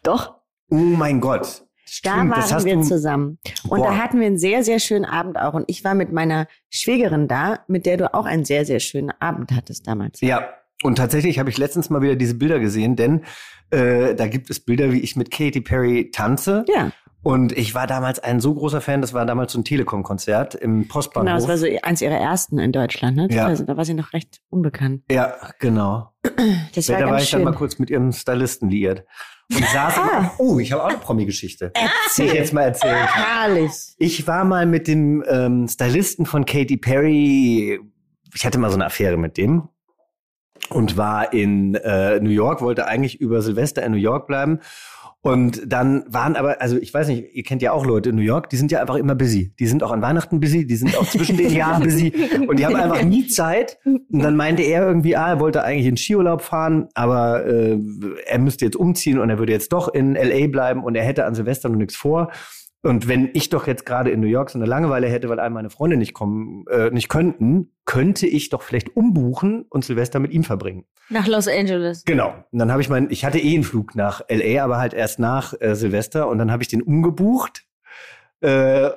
[0.05, 0.35] Doch.
[0.69, 1.64] Oh mein Gott.
[2.03, 3.37] Da Stimmt, waren wir zusammen.
[3.69, 3.87] Und Boah.
[3.89, 5.53] da hatten wir einen sehr, sehr schönen Abend auch.
[5.53, 9.11] Und ich war mit meiner Schwägerin da, mit der du auch einen sehr, sehr schönen
[9.19, 10.19] Abend hattest damals.
[10.21, 10.49] Ja,
[10.83, 13.23] und tatsächlich habe ich letztens mal wieder diese Bilder gesehen, denn
[13.69, 16.65] äh, da gibt es Bilder, wie ich mit Katy Perry tanze.
[16.67, 16.91] Ja,
[17.23, 20.87] Und ich war damals ein so großer Fan, das war damals so ein Telekom-Konzert im
[20.87, 21.25] Postbahnhof.
[21.25, 21.39] genau.
[21.39, 23.17] Das war so eins ihrer ersten in Deutschland.
[23.17, 23.27] Ne?
[23.31, 23.45] Ja.
[23.47, 25.03] Also, da war sie noch recht unbekannt.
[25.09, 26.11] ja, genau.
[26.75, 27.45] Das da war war ganz ich dann schön.
[27.45, 29.05] mal kurz mit ihrem Stylisten liiert.
[29.53, 30.31] Und saß Ah.
[30.39, 31.71] oh, ich habe auch eine Promi-Geschichte.
[32.17, 33.23] Die ich jetzt mal erzählen kann.
[33.23, 33.71] Herrlich.
[33.97, 37.79] Ich war mal mit dem ähm, Stylisten von Katy Perry,
[38.33, 39.69] ich hatte mal so eine Affäre mit dem
[40.69, 44.59] und war in äh, New York, wollte eigentlich über Silvester in New York bleiben.
[45.25, 48.21] Und dann waren aber, also ich weiß nicht, ihr kennt ja auch Leute in New
[48.21, 49.55] York, die sind ja einfach immer busy.
[49.57, 52.13] Die sind auch an Weihnachten busy, die sind auch zwischen den Jahren busy
[52.47, 53.79] und die haben einfach nie Zeit.
[53.85, 57.75] Und dann meinte er irgendwie, ah, er wollte eigentlich in Skiurlaub fahren, aber äh,
[58.27, 61.25] er müsste jetzt umziehen und er würde jetzt doch in LA bleiben und er hätte
[61.25, 62.31] an Silvester noch nichts vor.
[62.85, 65.49] Und wenn ich doch jetzt gerade in New York so eine Langeweile hätte, weil all
[65.49, 70.31] meine Freunde nicht kommen, äh, nicht könnten, könnte ich doch vielleicht umbuchen und Silvester mit
[70.31, 70.85] ihm verbringen.
[71.09, 72.05] Nach Los Angeles.
[72.05, 72.35] Genau.
[72.51, 75.17] Und dann habe ich meinen, ich hatte eh einen Flug nach LA, aber halt erst
[75.17, 77.65] nach äh, Silvester und dann habe ich den umgebucht
[78.41, 78.91] äh,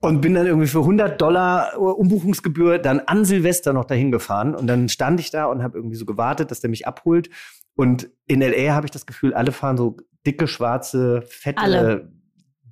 [0.00, 4.68] und bin dann irgendwie für 100 Dollar Umbuchungsgebühr dann an Silvester noch dahin gefahren und
[4.68, 7.30] dann stand ich da und habe irgendwie so gewartet, dass der mich abholt
[7.74, 12.12] und in LA habe ich das Gefühl, alle fahren so dicke schwarze fette Alle.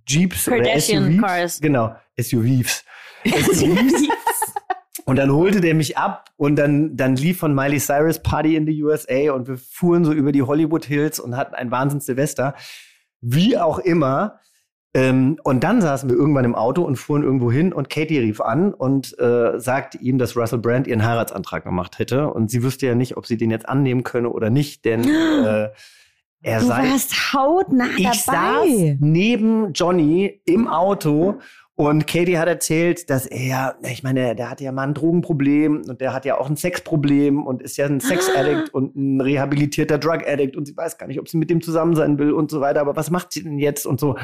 [0.06, 1.20] Jeeps oder Kardashian SUVs.
[1.20, 1.60] Cars.
[1.60, 2.84] Genau, SUVs.
[3.24, 4.08] SUVs.
[5.04, 8.66] Und dann holte der mich ab und dann, dann lief von Miley Cyrus Party in
[8.66, 12.54] the USA und wir fuhren so über die Hollywood Hills und hatten ein Wahnsinns Silvester.
[13.20, 14.38] Wie auch immer.
[14.94, 18.40] Ähm, und dann saßen wir irgendwann im Auto und fuhren irgendwo hin und Katie rief
[18.40, 22.28] an und äh, sagte ihm, dass Russell Brand ihren Heiratsantrag gemacht hätte.
[22.28, 25.04] Und sie wüsste ja nicht, ob sie den jetzt annehmen könne oder nicht, denn
[25.44, 25.70] äh,
[26.42, 28.66] er Du sei warst hautnah ich dabei.
[28.66, 31.40] saß neben Johnny im Auto
[31.74, 36.00] und Katie hat erzählt, dass er, ich meine, der hatte ja mal ein Drogenproblem und
[36.00, 40.56] der hat ja auch ein Sexproblem und ist ja ein Sex-Addict und ein rehabilitierter Drug-Addict
[40.56, 42.80] und sie weiß gar nicht, ob sie mit dem zusammen sein will und so weiter,
[42.80, 44.16] aber was macht sie denn jetzt und so.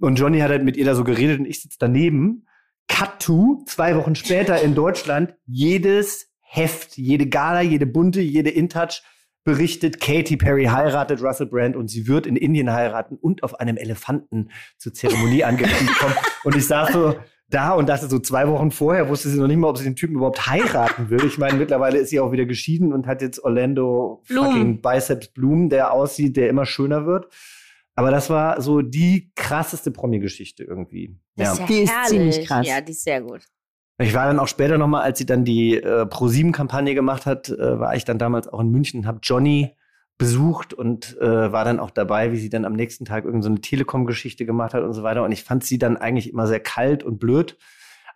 [0.00, 2.46] Und Johnny hat halt mit ihr da so geredet und ich sitze daneben.
[2.88, 9.02] Cut to, zwei Wochen später in Deutschland, jedes Heft, jede Gala, jede Bunte, jede InTouch
[9.46, 13.76] berichtet, Katy Perry heiratet Russell Brand und sie wird in Indien heiraten und auf einem
[13.76, 16.14] Elefanten zur Zeremonie angekündigt kommen.
[16.44, 17.14] Und ich saß so
[17.48, 19.94] da und dachte so zwei Wochen vorher wusste sie noch nicht mal, ob sie den
[19.94, 21.24] Typen überhaupt heiraten will.
[21.24, 24.44] Ich meine, mittlerweile ist sie auch wieder geschieden und hat jetzt Orlando Bloom.
[24.46, 27.28] fucking Biceps Bloom, der aussieht, der immer schöner wird.
[27.94, 31.16] Aber das war so die krasseste Promi-Geschichte irgendwie.
[31.36, 31.54] Ja.
[31.54, 32.08] ja Die ist herrlich.
[32.08, 32.66] ziemlich krass.
[32.66, 33.42] Ja, die ist sehr gut.
[33.98, 37.80] Ich war dann auch später nochmal, als sie dann die äh, Pro-7-Kampagne gemacht hat, äh,
[37.80, 39.74] war ich dann damals auch in München habe Johnny
[40.18, 43.60] besucht und äh, war dann auch dabei, wie sie dann am nächsten Tag irgendeine so
[43.60, 45.22] Telekom-Geschichte gemacht hat und so weiter.
[45.24, 47.56] Und ich fand sie dann eigentlich immer sehr kalt und blöd.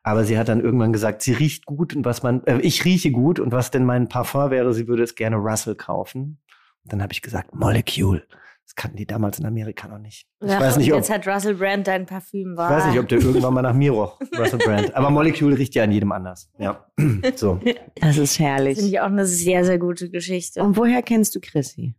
[0.02, 3.10] Aber sie hat dann irgendwann gesagt, sie riecht gut und was man, äh, ich rieche
[3.10, 6.38] gut und was denn mein Parfum wäre, sie würde es gerne Russell kaufen.
[6.84, 8.22] Und dann habe ich gesagt, Molecule.
[8.70, 10.28] Das kannten die damals in Amerika noch nicht.
[10.40, 12.70] Ich Ja, weiß nicht, ob, jetzt hat Russell Brand dein Parfüm ich war.
[12.70, 14.94] weiß nicht, ob der irgendwann mal nach mir roch, Russell Brand.
[14.94, 16.50] Aber Molecule riecht ja an jedem anders.
[16.56, 16.86] Ja.
[17.34, 17.58] So.
[17.96, 18.78] Das ist Finde herrlich.
[18.78, 20.62] ich auch eine sehr, sehr gute Geschichte.
[20.62, 21.94] Und woher kennst du Chrissy?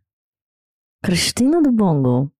[1.02, 2.30] Christina de Bongo.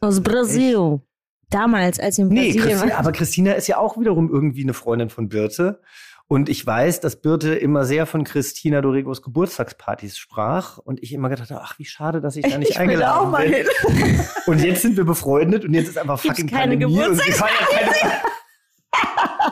[0.00, 1.00] Aus Brasil.
[1.48, 2.98] Damals, als wir in Nee, Brasilien Christina, waren.
[3.00, 5.80] aber Christina ist ja auch wiederum irgendwie eine Freundin von Birte.
[6.32, 10.78] Und ich weiß, dass Birte immer sehr von Christina Dorigos Geburtstagspartys sprach.
[10.78, 13.22] Und ich immer gedacht habe, ach, wie schade, dass ich da nicht Ich will auch
[13.26, 13.54] eingeladen mal bin.
[13.96, 14.20] hin.
[14.46, 17.90] Und jetzt sind wir befreundet und jetzt ist einfach Gibt's fucking keine Pandemie und keine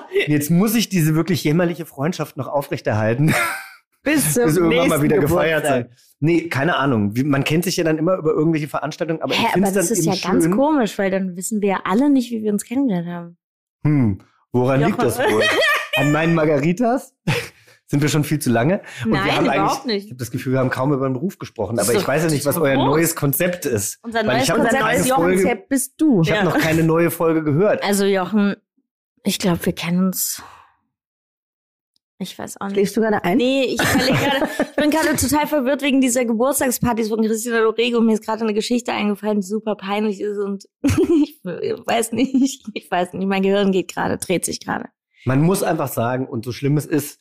[0.29, 3.35] Jetzt muss ich diese wirklich jämmerliche Freundschaft noch aufrechterhalten,
[4.05, 5.91] Bis zum bis irgendwann mal wieder gefeiert Geburtstag.
[5.91, 6.17] sein.
[6.21, 7.13] Nee, keine Ahnung.
[7.25, 9.75] Man kennt sich ja dann immer über irgendwelche Veranstaltungen, aber Hä, ich aber finde es
[9.75, 10.57] dann das ist ja ganz schön.
[10.57, 13.37] komisch, weil dann wissen wir ja alle nicht, wie wir uns kennengelernt haben.
[13.85, 14.19] Hm,
[14.53, 15.43] woran liegt das wohl?
[15.97, 17.15] An meinen Margaritas?
[17.87, 18.83] Sind wir schon viel zu lange?
[19.05, 20.05] Und wir Nein, haben überhaupt nicht.
[20.05, 21.79] Ich habe das Gefühl, wir haben kaum über den Beruf gesprochen.
[21.79, 23.99] Aber ist ich weiß ja nicht, was euer neues Konzept ist.
[24.03, 26.21] Unser neues Konzept Folge, bist du.
[26.21, 26.37] ich Ja.
[26.37, 27.83] habe noch keine neue Folge gehört.
[27.83, 28.57] Also Jochen,
[29.25, 30.43] ich glaube, wir kennen uns.
[32.21, 32.75] Ich weiß auch nicht.
[32.75, 33.37] Schläfst du gerade ein?
[33.39, 38.01] Nee, ich, gerade, ich bin gerade total verwirrt wegen dieser Geburtstagspartys von Christina Dorego.
[38.01, 42.91] Mir ist gerade eine Geschichte eingefallen, die super peinlich ist und ich weiß nicht, ich
[42.91, 44.87] weiß nicht, mein Gehirn geht gerade, dreht sich gerade.
[45.25, 47.21] Man muss einfach sagen, und so schlimm es ist,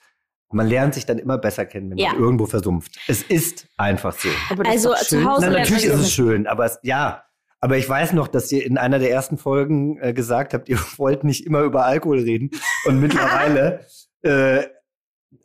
[0.49, 2.13] man lernt sich dann immer besser kennen, wenn Ja.
[2.13, 2.97] man irgendwo versumpft.
[3.07, 4.29] Es ist einfach so.
[4.49, 5.25] Aber das Also zu schön.
[5.29, 7.23] Hause Na, natürlich ist es schön, aber es, ja.
[7.59, 10.79] Aber ich weiß noch, dass ihr in einer der ersten Folgen äh, gesagt habt, ihr
[10.97, 12.49] wollt nicht immer über Alkohol reden.
[12.85, 13.81] Und mittlerweile
[14.21, 14.63] äh,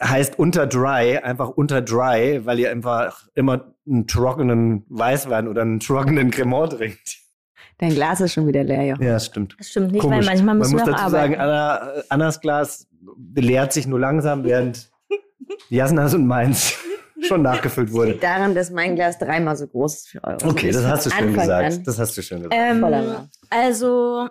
[0.02, 5.80] heißt unter dry einfach unter dry, weil ihr einfach immer einen trockenen Weißwein oder einen
[5.80, 7.18] trockenen Cremant trinkt.
[7.78, 9.02] Dein Glas ist schon wieder leer, Jochen.
[9.02, 9.56] Ja, das stimmt.
[9.58, 10.18] Das stimmt nicht, Komisch.
[10.18, 11.32] weil manchmal müssen Man muss wir auch dazu arbeiten.
[11.34, 12.86] sagen, Anna, Annas Glas
[13.34, 14.90] leert sich nur langsam, während
[15.68, 16.74] Jasnas und meins
[17.22, 18.12] schon nachgefüllt wurde.
[18.12, 20.44] Liegt daran, dass mein Glas dreimal so groß ist für eure.
[20.44, 21.72] Okay, das hast du schön Anfang gesagt.
[21.72, 21.84] an.
[21.84, 22.54] Das hast du schön gesagt.
[22.56, 24.28] Ähm, also,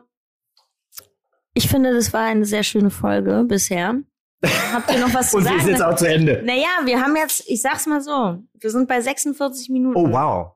[1.54, 3.96] ich finde, das war eine sehr schöne Folge bisher.
[4.74, 5.72] Habt ihr noch was zu Und sie ist sagen?
[5.72, 6.42] jetzt auch zu Ende.
[6.46, 9.98] Naja, wir haben jetzt, ich sag's mal so, wir sind bei 46 Minuten.
[9.98, 10.52] Oh, wow.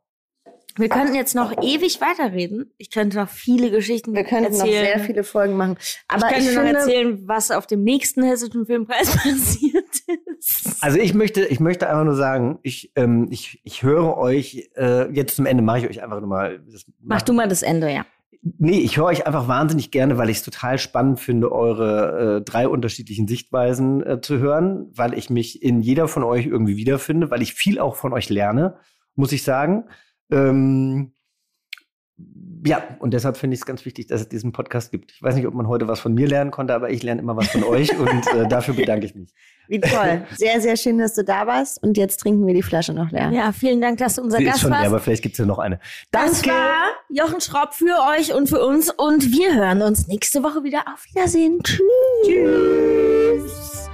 [0.78, 2.74] Wir könnten jetzt noch ewig weiterreden.
[2.78, 4.86] Ich könnte noch viele Geschichten Wir könnten noch erzählen.
[4.86, 5.78] sehr viele Folgen machen.
[6.10, 9.86] Aber ich ich, könnte noch finde, erzählen, was auf dem nächsten Hessischen Filmpreis passiert
[10.38, 10.84] ist.
[10.84, 15.10] Also ich möchte, ich möchte einfach nur sagen, ich, ähm, ich, ich höre euch, äh,
[15.14, 16.60] jetzt zum Ende mache ich euch einfach nur mal.
[16.70, 18.06] Das, Mach du mal das Ende, ja.
[18.60, 22.42] Nee, ich höre euch einfach wahnsinnig gerne, weil ich es total spannend finde, eure äh,
[22.44, 27.32] drei unterschiedlichen Sichtweisen äh, zu hören, weil ich mich in jeder von euch irgendwie wiederfinde,
[27.32, 28.78] weil ich viel auch von euch lerne,
[29.16, 29.86] muss ich sagen.
[30.30, 31.14] Ähm,
[32.66, 35.12] ja, und deshalb finde ich es ganz wichtig, dass es diesen Podcast gibt.
[35.12, 37.38] Ich weiß nicht, ob man heute was von mir lernen konnte, aber ich lerne immer
[37.38, 39.30] was von euch und äh, dafür bedanke ich mich.
[39.68, 40.26] wie toll.
[40.36, 41.82] Sehr, sehr schön, dass du da warst.
[41.84, 43.30] Und jetzt trinken wir die Flasche noch leer.
[43.32, 44.90] Ja, vielen Dank, dass du unser Sie ist Gast schon leer, warst.
[44.92, 45.80] aber vielleicht gibt es ja noch eine.
[46.12, 46.50] Das Danke!
[46.50, 50.86] war Jochen Schropp für euch und für uns und wir hören uns nächste Woche wieder.
[50.92, 51.60] Auf Wiedersehen.
[51.64, 51.82] Tschüss.
[52.26, 53.90] Tschüss.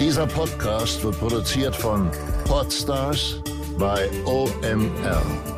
[0.00, 2.10] Dieser Podcast wird produziert von
[2.46, 3.42] Podstars
[3.78, 5.57] bei OMR.